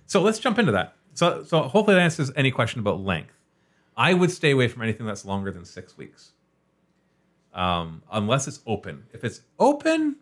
[0.08, 0.96] So let's jump into that.
[1.14, 3.36] So, so hopefully that answers any question about length.
[3.96, 6.32] I would stay away from anything that's longer than six weeks,
[7.54, 9.04] um, unless it's open.
[9.14, 10.16] If it's open,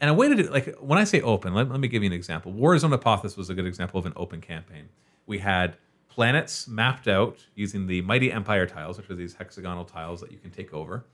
[0.00, 2.08] and a way to do like when I say open, let, let me give you
[2.08, 2.52] an example.
[2.52, 4.88] Warzone Apophis was a good example of an open campaign.
[5.26, 5.76] We had
[6.16, 10.38] planets mapped out using the Mighty Empire tiles, which are these hexagonal tiles that you
[10.38, 11.04] can take over,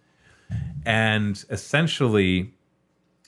[0.87, 2.55] and essentially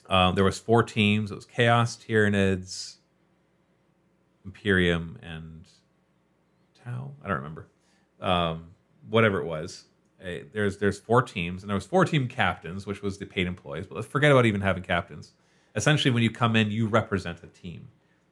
[0.07, 1.31] um, there was four teams.
[1.31, 2.95] It was Chaos, Tyranids,
[4.45, 5.67] Imperium, and
[6.81, 7.11] Tau.
[7.21, 7.67] I don't remember.
[8.21, 8.67] Um,
[9.09, 9.83] whatever it was.
[10.53, 13.85] There's there's four teams, and there was four team captains, which was the paid employees.
[13.85, 15.33] But let's forget about even having captains.
[15.75, 17.89] Essentially, when you come in, you represent a team,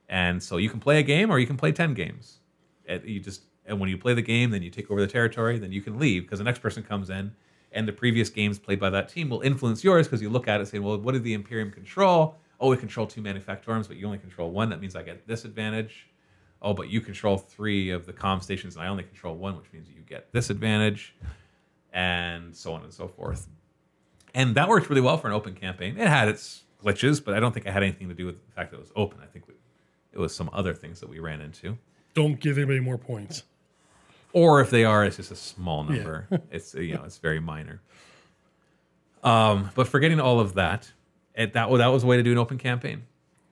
[0.07, 2.39] and so you can play a game or you can play ten games.
[2.87, 5.57] You just and when you play the game, then you take over the territory.
[5.57, 7.33] Then you can leave because the next person comes in,
[7.71, 10.61] and the previous games played by that team will influence yours because you look at
[10.61, 12.35] it saying, well, what did the Imperium control?
[12.59, 14.69] Oh, we control two manufactorums, but you only control one.
[14.69, 16.07] That means I get this advantage.
[16.61, 19.71] Oh, but you control three of the comm stations, and I only control one, which
[19.73, 21.15] means you get this advantage,
[21.91, 23.47] and so on and so forth.
[24.33, 25.97] And that worked really well for an open campaign.
[25.97, 28.51] It had its glitches, but I don't think it had anything to do with the
[28.53, 29.19] fact that it was open.
[29.21, 29.55] I think we,
[30.13, 31.77] it was some other things that we ran into.
[32.13, 33.43] Don't give anybody more points.
[34.33, 36.27] or if they are, it's just a small number.
[36.51, 37.81] it's you know, it's very minor.
[39.23, 40.91] Um, but forgetting all of that,
[41.35, 43.03] it, that that was a way to do an open campaign,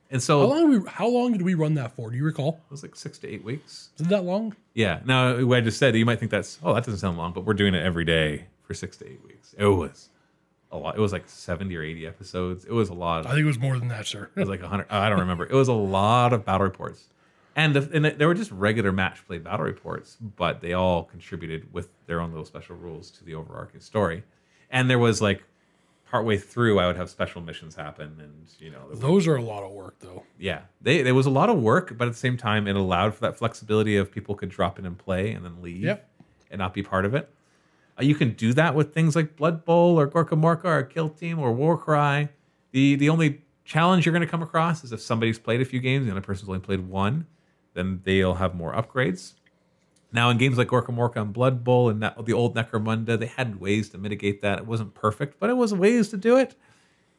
[0.09, 2.11] and so How long we how long did we run that for?
[2.11, 2.61] Do you recall?
[2.65, 3.89] it was like six to eight weeks.
[3.97, 4.55] Is it that long?
[4.73, 4.99] Yeah.
[5.05, 7.45] Now, what I just said, you might think that's oh, that doesn't sound long, but
[7.45, 9.55] we're doing it every day for six to eight weeks.
[9.57, 10.09] It was
[10.71, 10.97] a lot.
[10.97, 12.65] It was like seventy or eighty episodes.
[12.65, 13.25] It was a lot.
[13.25, 14.29] I think it was more than that, sir.
[14.35, 14.87] It was like 100.
[14.89, 15.45] I don't remember.
[15.45, 17.05] It was a lot of battle reports.
[17.55, 21.73] And, the, and they were just regular match play battle reports, but they all contributed
[21.73, 24.23] with their own little special rules to the overarching story.
[24.69, 25.43] And there was like
[26.09, 29.41] partway through, I would have special missions happen, and you know, there Those are a
[29.41, 30.23] lot of work, though.
[30.39, 33.13] yeah, they there was a lot of work, but at the same time, it allowed
[33.15, 36.09] for that flexibility of people could drop in and play and then leave Yep.
[36.51, 37.29] and not be part of it.
[37.99, 41.37] Uh, you can do that with things like Blood Bowl or Gorkamorka or Kill Team
[41.39, 42.29] or Warcry.
[42.71, 45.79] The the only challenge you're going to come across is if somebody's played a few
[45.79, 47.25] games and the other person's only played one,
[47.73, 49.33] then they'll have more upgrades.
[50.13, 53.61] Now, in games like Gorkamorka and Blood Bowl and that, the old Necromunda, they had
[53.61, 54.59] ways to mitigate that.
[54.59, 56.55] It wasn't perfect, but it was ways to do it.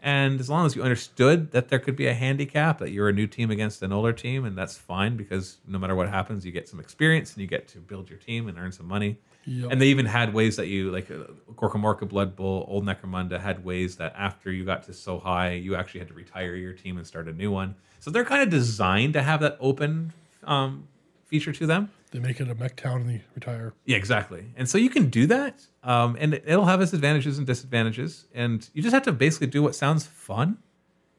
[0.05, 3.12] And as long as you understood that there could be a handicap, that you're a
[3.12, 6.50] new team against an older team, and that's fine because no matter what happens, you
[6.50, 9.20] get some experience and you get to build your team and earn some money.
[9.46, 9.70] Yep.
[9.70, 13.64] And they even had ways that you, like uh, Gorka Blood Bowl, Old Necromunda, had
[13.64, 16.98] ways that after you got to so high, you actually had to retire your team
[16.98, 17.76] and start a new one.
[18.00, 20.12] So they're kind of designed to have that open
[20.45, 20.88] um,
[21.24, 21.90] feature to them.
[22.11, 23.72] They make it a Mektown and they retire.
[23.86, 24.53] Yeah, exactly.
[24.57, 28.26] And so you can do that, um, and it- it'll have its advantages and disadvantages.
[28.34, 30.59] And you just have to basically do what sounds fun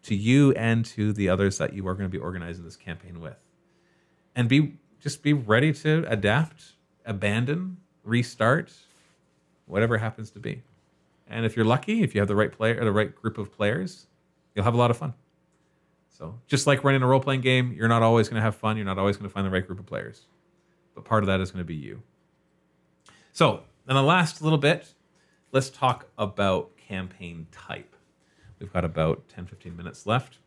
[0.03, 3.19] to you and to the others that you are going to be organizing this campaign
[3.19, 3.39] with,
[4.35, 6.73] and be just be ready to adapt,
[7.05, 8.71] abandon, restart,
[9.65, 10.61] whatever happens to be.
[11.27, 13.51] And if you're lucky, if you have the right player or the right group of
[13.51, 14.07] players,
[14.53, 15.13] you'll have a lot of fun.
[16.23, 18.77] So just like running a role playing game, you're not always going to have fun.
[18.77, 20.25] You're not always going to find the right group of players,
[20.95, 22.01] but part of that is going to be you.
[23.33, 24.93] So, in the last little bit,
[25.51, 27.93] let's talk about campaign type.
[28.57, 30.37] We've got about 10, 15 minutes left.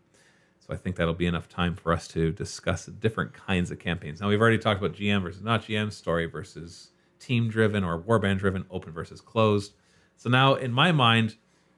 [0.61, 4.23] So I think that'll be enough time for us to discuss different kinds of campaigns.
[4.23, 8.39] Now, we've already talked about GM versus not GM, story versus team driven or warband
[8.39, 9.75] driven, open versus closed.
[10.17, 11.37] So now, in my mind,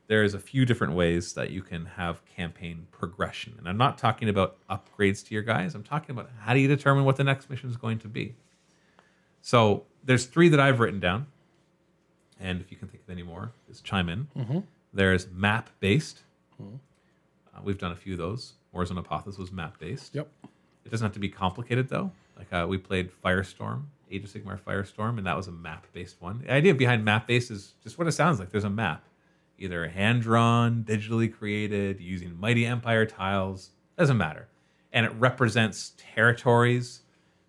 [0.08, 3.54] there's a few different ways that you can have campaign progression.
[3.58, 5.74] And I'm not talking about upgrades to your guys.
[5.74, 8.34] I'm talking about how do you determine what the next mission is going to be.
[9.42, 11.26] So there's three that I've written down.
[12.40, 14.28] And if you can think of any more, just chime in.
[14.92, 16.22] There's map based.
[17.54, 18.54] Uh, we've done a few of those.
[18.74, 20.14] Warzone was map based.
[20.14, 20.28] Yep.
[20.84, 22.12] It doesn't have to be complicated though.
[22.36, 26.16] Like uh, we played Firestorm, Age of Sigmar Firestorm, and that was a map based
[26.20, 26.40] one.
[26.40, 28.50] The idea behind map based is just what it sounds like.
[28.50, 29.04] There's a map,
[29.58, 33.70] either hand drawn, digitally created, using Mighty Empire tiles.
[33.98, 34.48] Doesn't matter,
[34.92, 37.02] and it represents territories.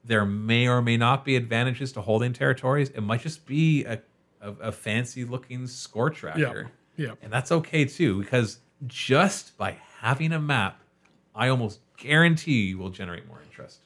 [0.04, 2.90] There may or may not be advantages to holding territories.
[2.90, 4.02] It might just be a,
[4.42, 6.72] a, a fancy looking score tracker.
[6.98, 7.14] Yeah.
[7.22, 10.82] And that's okay too, because just by having a map,
[11.36, 13.82] I almost guarantee you will generate more interest.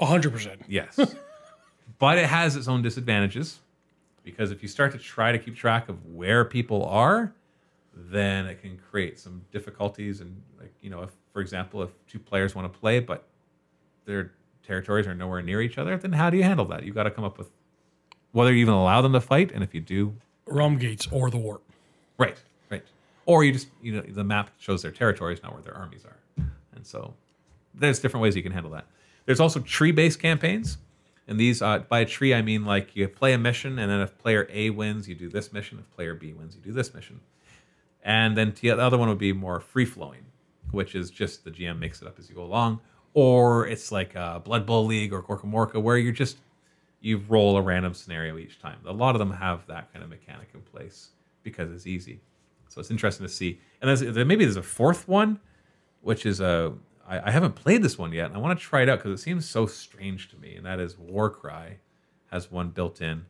[0.00, 0.62] A hundred percent.
[0.68, 0.98] Yes.
[1.98, 3.60] but it has its own disadvantages
[4.24, 7.32] because if you start to try to keep track of where people are,
[8.10, 10.20] then it can create some difficulties.
[10.20, 13.26] And, like, you know, if, for example, if two players want to play, but
[14.04, 14.32] their
[14.66, 16.84] territories are nowhere near each other, then how do you handle that?
[16.84, 17.48] You've got to come up with
[18.32, 19.52] whether you even allow them to fight.
[19.52, 20.14] And if you do,
[20.50, 21.62] Realm gates or the warp.
[22.18, 22.38] Right,
[22.70, 22.82] right.
[23.26, 26.44] Or you just you know the map shows their territories, not where their armies are,
[26.74, 27.14] and so
[27.74, 28.86] there's different ways you can handle that.
[29.26, 30.78] There's also tree-based campaigns,
[31.26, 34.00] and these uh, by a tree I mean like you play a mission, and then
[34.00, 35.78] if player A wins, you do this mission.
[35.78, 37.20] If player B wins, you do this mission,
[38.08, 40.24] and then the other one would be more free-flowing,
[40.70, 42.80] which is just the GM makes it up as you go along,
[43.12, 46.38] or it's like a Blood Bowl League or Gorkamorka, where you're just
[47.02, 48.78] you roll a random scenario each time.
[48.86, 51.10] A lot of them have that kind of mechanic in place
[51.42, 52.20] because it's easy.
[52.68, 53.60] So it's interesting to see.
[53.80, 55.38] And there's, maybe there's a fourth one,
[56.00, 56.72] which is a
[57.06, 59.22] I, I haven't played this one yet, I want to try it out because it
[59.22, 60.56] seems so strange to me.
[60.56, 61.78] And that is Warcry
[62.30, 63.26] has one built in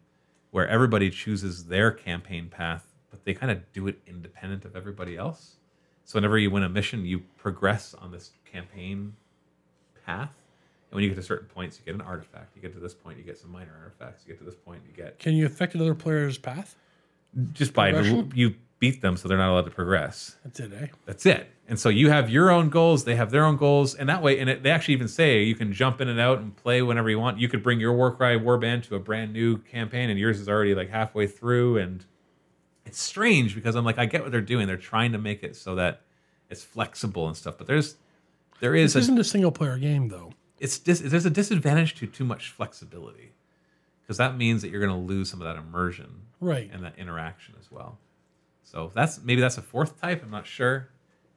[0.50, 2.87] where everybody chooses their campaign path,
[3.18, 5.56] but they kind of do it independent of everybody else.
[6.04, 9.14] So whenever you win a mission, you progress on this campaign
[10.06, 10.32] path.
[10.90, 12.56] And when you get to certain points, you get an artifact.
[12.56, 14.24] You get to this point, you get some minor artifacts.
[14.24, 16.76] You get to this point, you get Can you affect another player's path?
[17.52, 20.36] just by you beat them, so they're not allowed to progress.
[20.44, 20.86] That's it, eh?
[21.04, 21.50] That's it.
[21.68, 24.38] And so you have your own goals, they have their own goals, and that way,
[24.38, 27.10] and it, they actually even say you can jump in and out and play whenever
[27.10, 27.38] you want.
[27.38, 30.74] You could bring your Warcry warband to a brand new campaign, and yours is already
[30.74, 31.78] like halfway through.
[31.78, 32.04] And
[32.88, 34.66] it's strange because I'm like, I get what they're doing.
[34.66, 36.00] They're trying to make it so that
[36.50, 37.58] it's flexible and stuff.
[37.58, 37.96] But there's
[38.60, 40.32] there is This a, isn't a single player game though.
[40.58, 43.32] it's dis- there's a disadvantage to too much flexibility
[44.02, 46.70] because that means that you're going to lose some of that immersion Right.
[46.72, 47.98] and that interaction as well.
[48.64, 50.22] So that's maybe that's a fourth type.
[50.22, 50.88] I'm not sure.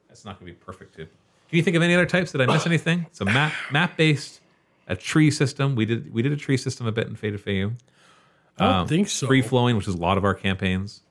[0.07, 0.95] That's not going to be perfect.
[0.95, 1.09] To, can
[1.57, 2.31] you think of any other types?
[2.31, 3.05] Did I miss anything?
[3.09, 4.41] It's a map map based,
[4.87, 5.75] a tree system.
[5.75, 7.73] We did we did a tree system a bit in Fate of Fayu.
[8.59, 9.27] I don't um, think so.
[9.27, 11.01] Free flowing, which is a lot of our campaigns.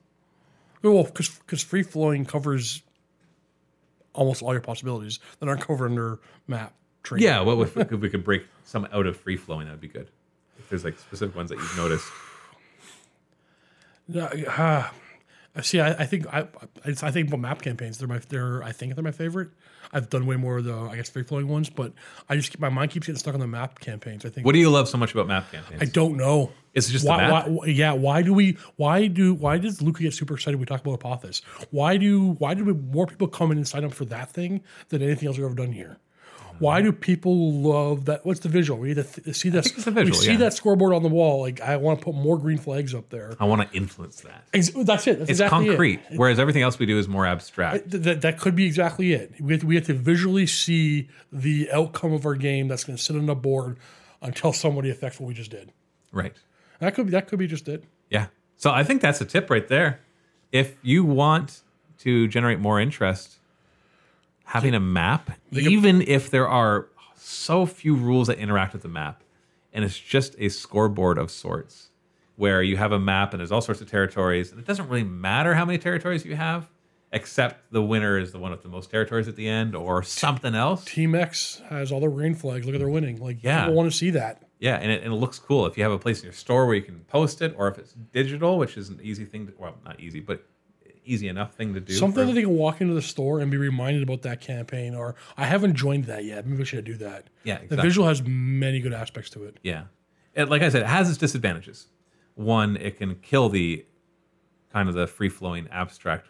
[0.83, 2.81] Well, because free flowing covers
[4.13, 6.73] almost all your possibilities that aren't covered under map
[7.03, 7.21] tree.
[7.21, 9.67] Yeah, what if, if we could break some out of free flowing?
[9.67, 10.09] That would be good.
[10.57, 12.07] If there's like specific ones that you've noticed.
[14.07, 14.91] Yeah, ah,
[15.59, 16.47] see, I, I think I,
[16.85, 17.97] I I think about map campaigns.
[17.97, 19.49] They're my they're I think they're my favorite.
[19.91, 21.91] I've done way more of the I guess free flowing ones, but
[22.29, 24.25] I just keep my mind keeps getting stuck on the map campaigns.
[24.25, 25.81] I think What do you love so much about map campaigns?
[25.81, 26.51] I don't know.
[26.73, 27.47] It's just why, the map.
[27.49, 27.91] why, yeah.
[27.91, 28.57] Why do we?
[28.77, 29.33] Why do?
[29.33, 31.41] Why does Luca get super excited when we talk about Apophis?
[31.71, 32.31] Why do?
[32.39, 35.27] Why do we, more people come in and sign up for that thing than anything
[35.27, 35.97] else we've ever done here?
[36.61, 38.25] Why do people love that?
[38.25, 38.79] What's the visual?
[38.79, 40.37] We need to th- see the visual, we see yeah.
[40.37, 41.41] that scoreboard on the wall.
[41.41, 43.35] Like I want to put more green flags up there.
[43.39, 44.43] I want to influence that.
[44.53, 45.19] Ex- That's it.
[45.19, 46.17] That's It's exactly concrete, It.
[46.17, 47.89] whereas everything else we do is more abstract.
[47.89, 49.33] Th- that, that could be exactly it.
[49.41, 52.95] We have, to, we have to visually see the outcome of our game that's going
[52.95, 53.77] to sit on the board
[54.21, 55.71] until somebody affects what we just did.
[56.11, 56.33] Right.
[56.79, 57.83] That could be that could be just it.
[58.09, 58.27] Yeah.
[58.57, 59.99] So I think that's a tip right there.
[60.51, 61.61] If you want
[61.99, 63.37] to generate more interest,
[64.51, 69.23] having a map, even if there are so few rules that interact with the map,
[69.71, 71.87] and it's just a scoreboard of sorts
[72.35, 75.05] where you have a map and there's all sorts of territories, and it doesn't really
[75.05, 76.67] matter how many territories you have,
[77.13, 80.53] except the winner is the one with the most territories at the end or something
[80.53, 80.83] else.
[80.83, 82.65] Team X has all their green flags.
[82.65, 83.21] Look at their winning.
[83.21, 83.61] Like Yeah.
[83.61, 84.43] people want to see that.
[84.59, 86.65] Yeah, and it, and it looks cool if you have a place in your store
[86.65, 89.47] where you can post it, or if it's digital, which is an easy thing.
[89.47, 90.45] To, well, not easy, but
[91.03, 91.93] easy enough thing to do.
[91.93, 94.93] Something for- that they can walk into the store and be reminded about that campaign.
[94.95, 96.45] Or I haven't joined that yet.
[96.45, 97.29] Maybe we should do that.
[97.43, 99.57] Yeah, The visual has many good aspects to it.
[99.63, 99.85] Yeah.
[100.33, 101.87] It, like I said, it has its disadvantages.
[102.35, 103.85] One, it can kill the
[104.71, 106.27] kind of the free flowing abstract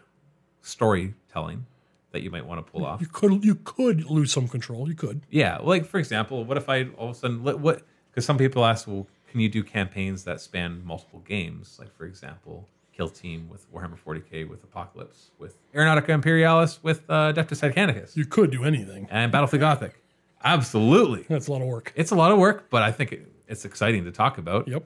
[0.62, 1.66] storytelling
[2.12, 3.00] that you might want to pull off.
[3.00, 4.88] You could you could lose some control.
[4.88, 5.22] You could.
[5.30, 5.58] Yeah.
[5.58, 8.86] Like, for example, what if I all of a sudden, what, because some people ask,
[8.86, 11.76] well, can you do campaigns that span multiple games?
[11.78, 17.32] Like, for example, Kill Team with Warhammer 40k, with Apocalypse, with Aeronautica Imperialis, with uh,
[17.32, 19.08] Adeptus Titanicus, You could do anything.
[19.10, 20.02] and Battlefleet Gothic.
[20.44, 21.24] Absolutely.
[21.28, 21.92] That's a lot of work.
[21.96, 24.68] It's a lot of work, but I think it, it's exciting to talk about.
[24.68, 24.84] Yep.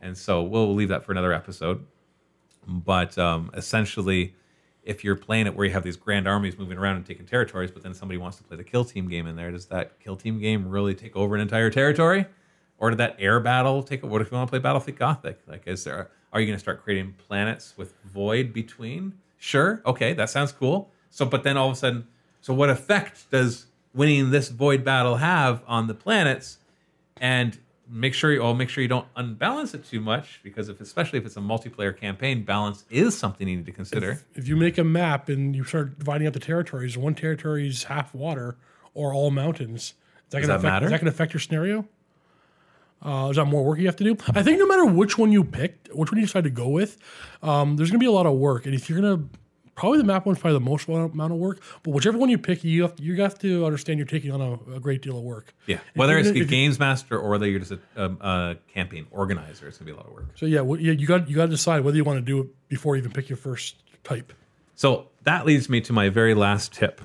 [0.00, 1.84] and so we'll leave that for another episode.
[2.66, 4.34] But um, essentially,
[4.82, 7.70] if you're playing it where you have these grand armies moving around and taking territories,
[7.70, 10.16] but then somebody wants to play the kill team game in there, does that kill
[10.16, 12.26] team game really take over an entire territory,
[12.78, 14.02] or did that air battle take?
[14.02, 15.40] What if you want to play Battlefleet Gothic?
[15.46, 16.10] Like, is there?
[16.32, 19.14] Are you going to start creating planets with void between?
[19.38, 20.90] Sure, okay, that sounds cool.
[21.10, 22.06] So, but then all of a sudden,
[22.40, 26.58] so what effect does winning this void battle have on the planets?
[27.20, 27.58] and
[27.90, 31.18] make sure you oh make sure you don't unbalance it too much because if especially
[31.18, 34.76] if it's a multiplayer campaign balance is something you need to consider If you make
[34.78, 38.56] a map and you start dividing up the territories, one territory is half water
[38.94, 39.82] or all mountains.
[39.82, 39.94] Is
[40.30, 40.86] that Does gonna that affect, matter?
[40.86, 41.86] Is that going to affect your scenario?
[43.04, 44.16] Uh, is that more work you have to do?
[44.34, 46.98] I think no matter which one you picked, which one you decide to go with,
[47.42, 48.66] um, there's going to be a lot of work.
[48.66, 49.28] And if you're going to,
[49.76, 51.60] probably the map one's probably the most amount of work.
[51.84, 54.40] But whichever one you pick, you have to, you have to understand you're taking on
[54.40, 55.54] a, a great deal of work.
[55.66, 59.78] yeah whether it's a games master or whether you're just a, um, campaign organizer it's
[59.78, 61.50] gonna be a lot of work So yeah, what- yeah, you got you got to
[61.52, 64.32] decide whether you want to do it before you even pick your first type.
[64.74, 67.00] So that leads me to my very last tip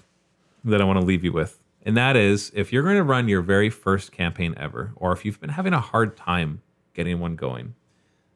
[0.66, 1.60] that I want to leave you with.
[1.84, 5.26] And that is if you're going to run your very first campaign ever, or if
[5.26, 6.62] you've been having a hard time
[6.94, 7.76] getting one going,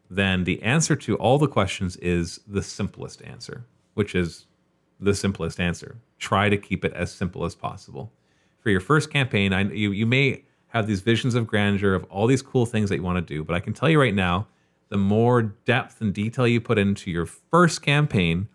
[0.10, 4.46] then the answer to all the questions is the simplest answer, which is
[5.00, 5.98] the simplest answer.
[6.20, 8.12] Try to keep it as simple as possible.
[8.60, 12.28] For your first campaign, I, you, you may have these visions of grandeur of all
[12.28, 14.48] these cool things that you want to do, but I can tell you right now,
[14.90, 18.48] the more depth and detail you put into your first campaign,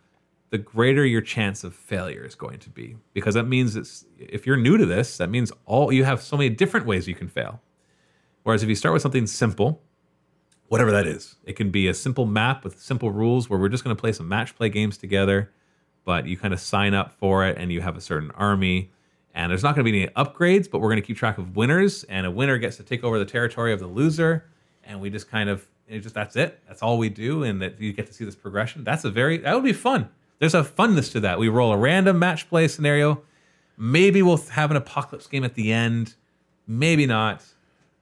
[0.53, 2.96] the greater your chance of failure is going to be.
[3.14, 6.36] Because that means it's if you're new to this that means all you have so
[6.36, 7.61] many different ways you can fail.
[8.42, 9.82] Whereas if you start with something simple
[10.68, 13.82] whatever that is it can be a simple map with simple rules where we're just
[13.82, 15.50] going to play some match play games together
[16.05, 18.90] but you kind of sign up for it and you have a certain army.
[19.34, 21.57] And there's not going to be any upgrades but we're going to keep track of
[21.57, 22.05] winners.
[22.05, 24.50] And a winner gets to take over the territory of the loser.
[24.84, 26.61] And we just kind of just that's it.
[26.68, 27.42] That's all we do.
[27.42, 28.84] And that you get to see this progression.
[28.84, 30.11] That's a very that would be fun
[30.43, 33.22] there's a funness to that we roll a random match play scenario
[33.76, 36.16] maybe we'll have an apocalypse game at the end
[36.66, 37.45] maybe not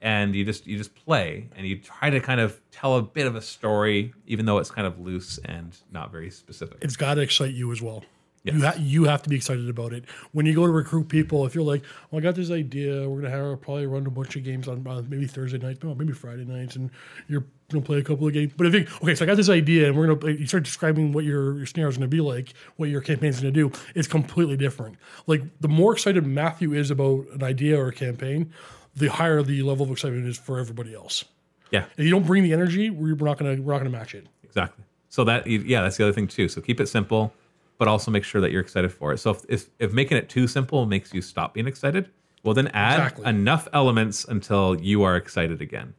[0.00, 3.26] and you just you just play and you try to kind of tell a bit
[3.26, 7.14] of a story even though it's kind of loose and not very specific it's got
[7.14, 8.02] to excite you as well.
[8.42, 8.54] Yes.
[8.54, 10.04] You, ha- you have to be excited about it.
[10.32, 13.20] When you go to recruit people, if you're like, well, I got this idea, we're
[13.20, 15.94] going to have probably run a bunch of games on uh, maybe Thursday nights, no,
[15.94, 16.90] maybe Friday nights, and
[17.28, 18.52] you're to play a couple of games.
[18.56, 21.12] But if you, okay, so I got this idea, and we're to, you start describing
[21.12, 24.56] what your, your scenario is to be like, what your campaign's to do, it's completely
[24.56, 24.96] different.
[25.26, 28.52] Like, the more excited Matthew is about an idea or a campaign,
[28.96, 31.24] the higher the level of excitement is for everybody else.
[31.70, 34.26] yeah If you don't bring the energy, we're not to, we're not to match it.
[34.42, 37.32] exactly so that yeah that's the other thing too so keep it simple
[37.78, 40.28] but also make sure that you're excited for it so if if, if making it
[40.28, 42.08] too simple makes you stop being excited
[42.44, 43.24] well then add Exactly.
[43.26, 45.94] enough elements until you are excited again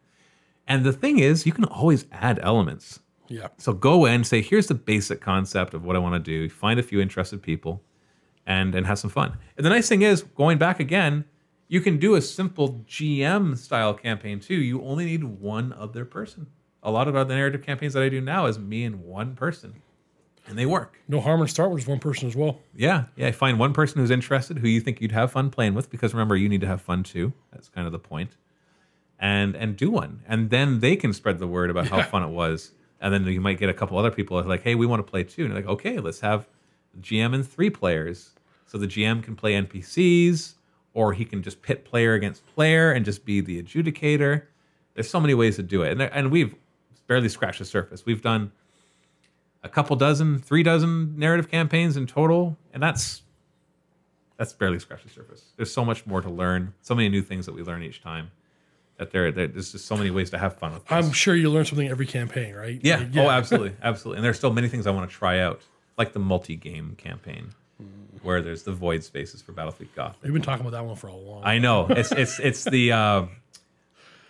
[0.71, 2.99] and the thing is you can always add elements
[3.31, 3.47] Yeah.
[3.57, 6.49] So go in, say, here's the basic concept of what I want to do.
[6.49, 7.81] Find a few interested people,
[8.45, 9.37] and and have some fun.
[9.55, 11.23] And the nice thing is, going back again,
[11.69, 14.55] you can do a simple GM style campaign too.
[14.55, 16.47] You only need one other person.
[16.83, 19.75] A lot of the narrative campaigns that I do now is me and one person,
[20.47, 20.99] and they work.
[21.07, 22.59] No harm in start with one person as well.
[22.75, 23.31] Yeah, yeah.
[23.31, 26.35] Find one person who's interested, who you think you'd have fun playing with, because remember,
[26.35, 27.31] you need to have fun too.
[27.53, 28.35] That's kind of the point.
[29.23, 32.29] And and do one, and then they can spread the word about how fun it
[32.29, 32.71] was.
[32.99, 35.23] And then you might get a couple other people like, "Hey, we want to play
[35.23, 36.47] too." And like, "Okay, let's have
[36.99, 38.31] GM and three players,
[38.65, 40.55] so the GM can play NPCs,
[40.95, 44.43] or he can just pit player against player and just be the adjudicator."
[44.95, 46.55] There's so many ways to do it, and there- and we've
[47.05, 48.05] barely scratched the surface.
[48.07, 48.51] We've done
[49.63, 53.21] a couple dozen, three dozen narrative campaigns in total, and that's
[54.37, 55.51] that's barely scratched the surface.
[55.57, 58.31] There's so much more to learn, so many new things that we learn each time.
[59.01, 60.83] That there, there- there's just so many ways to have fun with.
[60.85, 60.91] This.
[60.91, 62.79] I'm sure you learn something every campaign, right?
[62.83, 62.97] yeah.
[62.99, 64.17] Like, Oh, absolutely, absolutely.
[64.19, 65.59] And there's still many things I want to try out,
[65.97, 67.55] like the multi-game campaign,
[68.21, 70.21] where there's the void spaces for Battlefleet Gothic.
[70.21, 71.41] We've been talking about that one for a long.
[71.43, 73.25] I know it's it's it's the uh,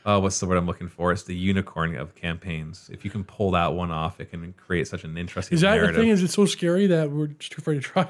[0.06, 1.12] uh, what's the word I'm looking for?
[1.12, 2.90] It's the unicorn of campaigns.
[2.94, 5.72] If you can pull that one off, it can create such an interesting Is that
[5.76, 5.96] narrative.
[5.96, 6.10] the thing?
[6.12, 8.08] Is it so scary that we're just too afraid to try?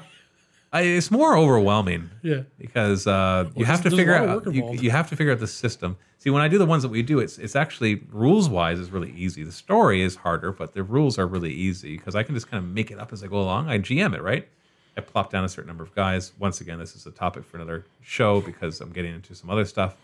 [0.72, 2.42] I, it's more overwhelming yeah.
[2.58, 5.98] because uh, you have to figure out you, you have to figure out the system.
[6.18, 8.90] See, when I do the ones that we do, it's it's actually rules wise is
[8.90, 9.44] really easy.
[9.44, 12.64] The story is harder, but the rules are really easy because I can just kind
[12.64, 13.68] of make it up as I go along.
[13.68, 14.48] I GM it right.
[14.96, 16.32] I plop down a certain number of guys.
[16.38, 19.64] Once again, this is a topic for another show because I'm getting into some other
[19.64, 19.96] stuff.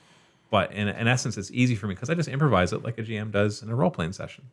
[0.51, 3.03] But in, in essence, it's easy for me because I just improvise it like a
[3.03, 4.45] GM does in a role playing session.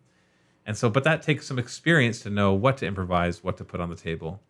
[0.66, 3.80] And so, but that takes some experience to know what to improvise, what to put
[3.80, 4.42] on the table.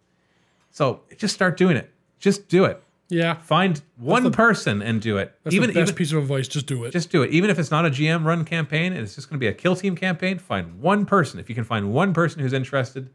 [0.76, 1.90] So just start doing it.
[2.20, 2.84] Just do it.
[3.08, 3.36] Yeah.
[3.36, 5.34] Find one person and do it.
[5.42, 6.50] That's even the best even piece of advice.
[6.50, 6.92] Just do it.
[6.92, 7.32] just do it.
[7.32, 9.54] Even if it's not a GM run campaign and it's just going to be a
[9.54, 11.40] kill team campaign, find one person.
[11.40, 13.10] If you can find one person who's interested,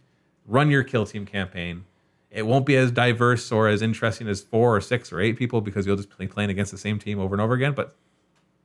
[0.46, 1.84] run your kill team campaign.
[2.30, 5.61] It won't be as diverse or as interesting as four or six or eight people
[5.61, 7.74] because you'll just be playing against the same team over and over again.
[7.74, 7.94] But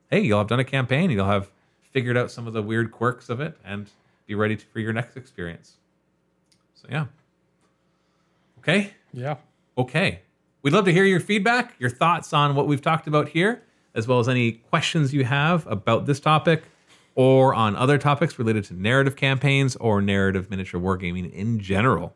[0.09, 1.09] hey, you'll have done a campaign.
[1.09, 1.51] You'll have
[1.91, 3.89] figured out some of the weird quirks of it and
[4.25, 5.73] be ready to, for your next experience.
[6.75, 7.07] So yeah.
[8.67, 9.37] Okay yeah.
[9.77, 10.21] okay.
[10.61, 13.61] We'd love to hear your feedback, your thoughts on what we've talked about here,
[13.93, 16.63] as well as any questions you have about this topic
[17.13, 22.15] or on other topics related to narrative campaigns or narrative miniature wargaming in general.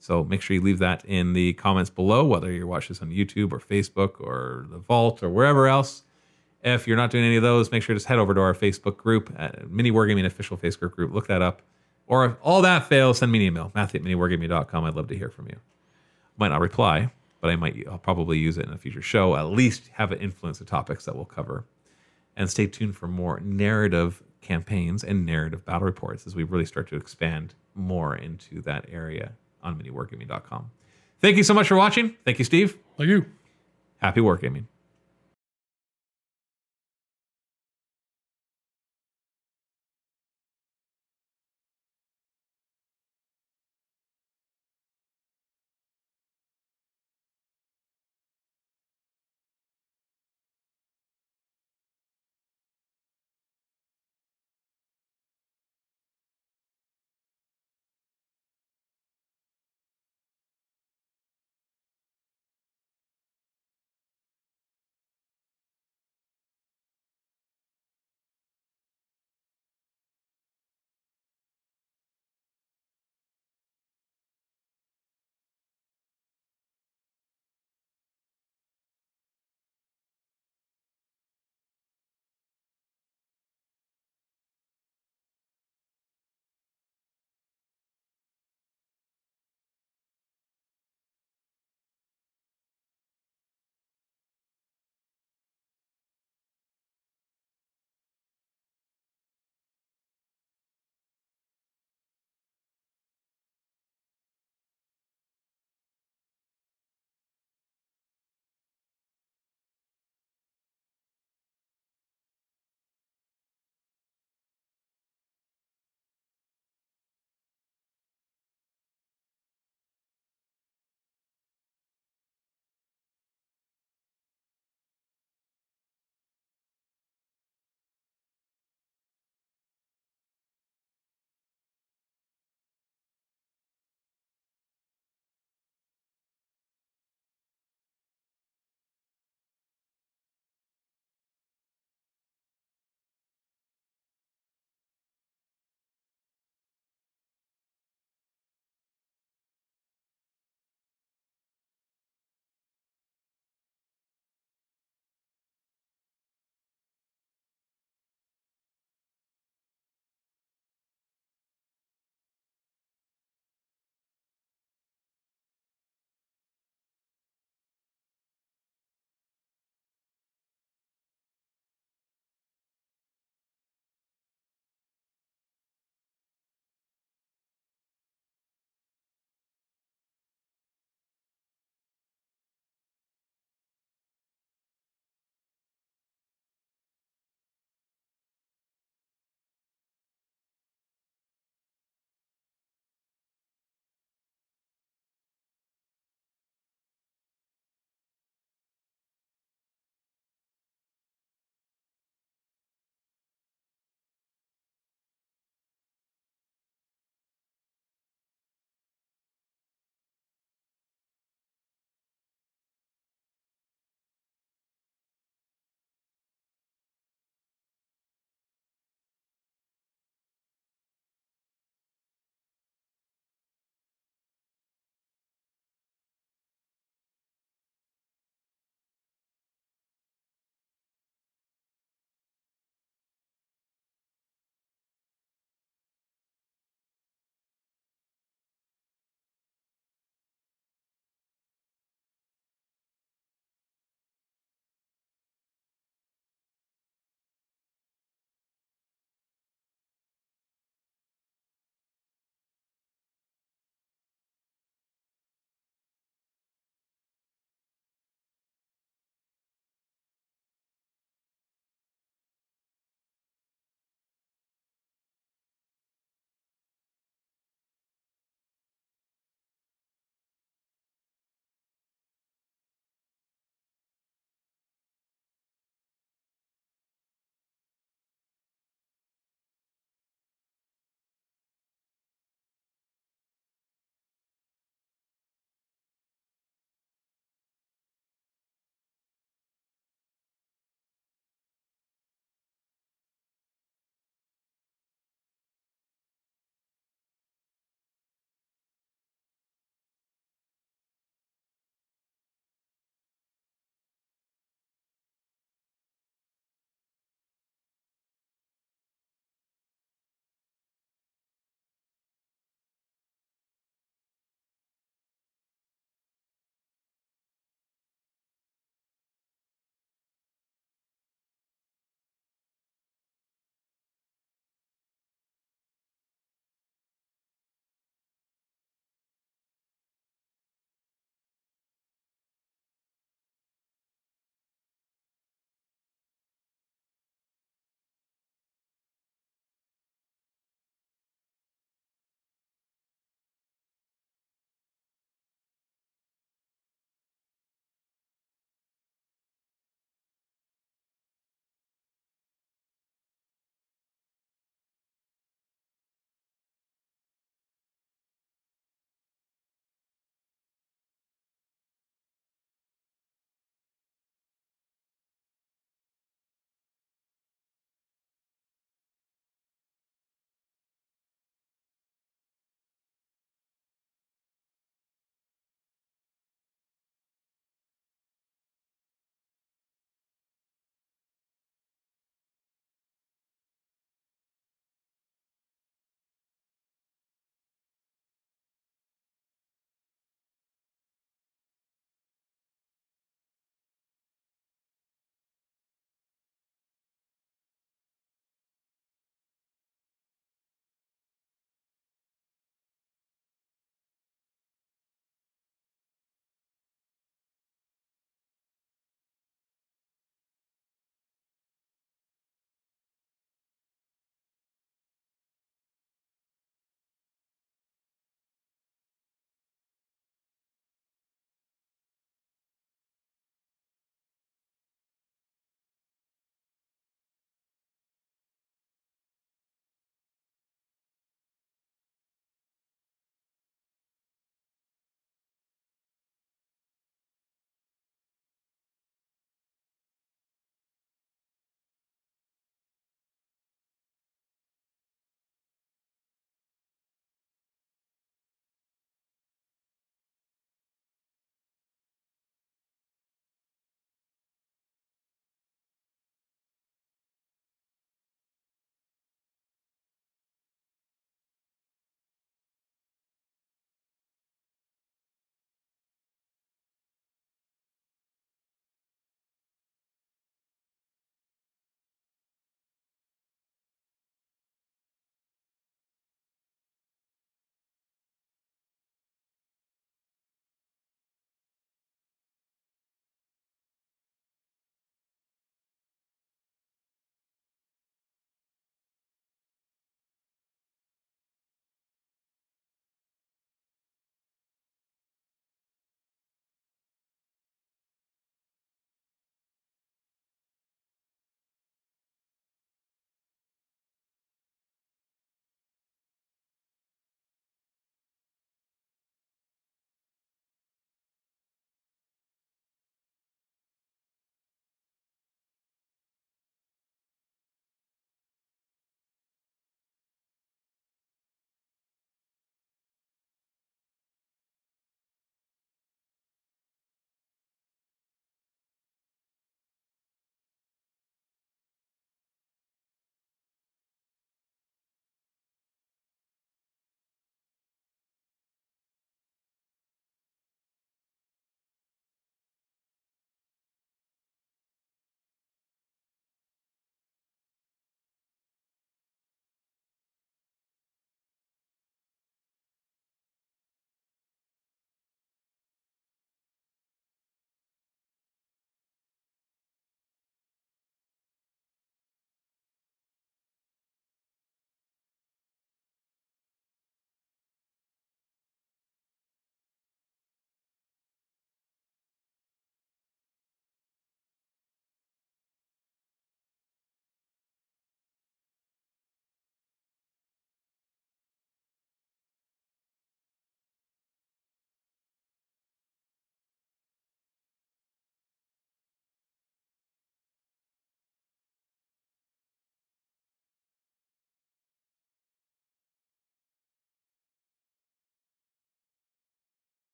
[0.00, 3.10] So make sure you leave that in the comments below, whether you're watching this on
[3.10, 6.02] YouTube or Facebook or the Vault or wherever else.
[6.62, 8.54] If you're not doing any of those, make sure to just head over to our
[8.54, 11.14] Facebook group, uh, Mini Wargaming Official Facebook group.
[11.14, 11.62] Look that up.
[12.06, 14.84] Or if all that fails, send me an email, Matthew at miniwargaming.com.
[14.84, 15.56] I'd love to hear from you
[16.36, 17.10] might not reply,
[17.40, 19.36] but I might I'll probably use it in a future show.
[19.36, 21.64] At least have it influence the topics that we'll cover.
[22.36, 26.88] And stay tuned for more narrative campaigns and narrative battle reports as we really start
[26.88, 29.32] to expand more into that area
[29.62, 30.70] on miniwargaming.com.
[31.20, 32.16] Thank you so much for watching.
[32.24, 32.76] Thank you, Steve.
[32.98, 33.24] Like you.
[33.98, 34.66] Happy wargaming.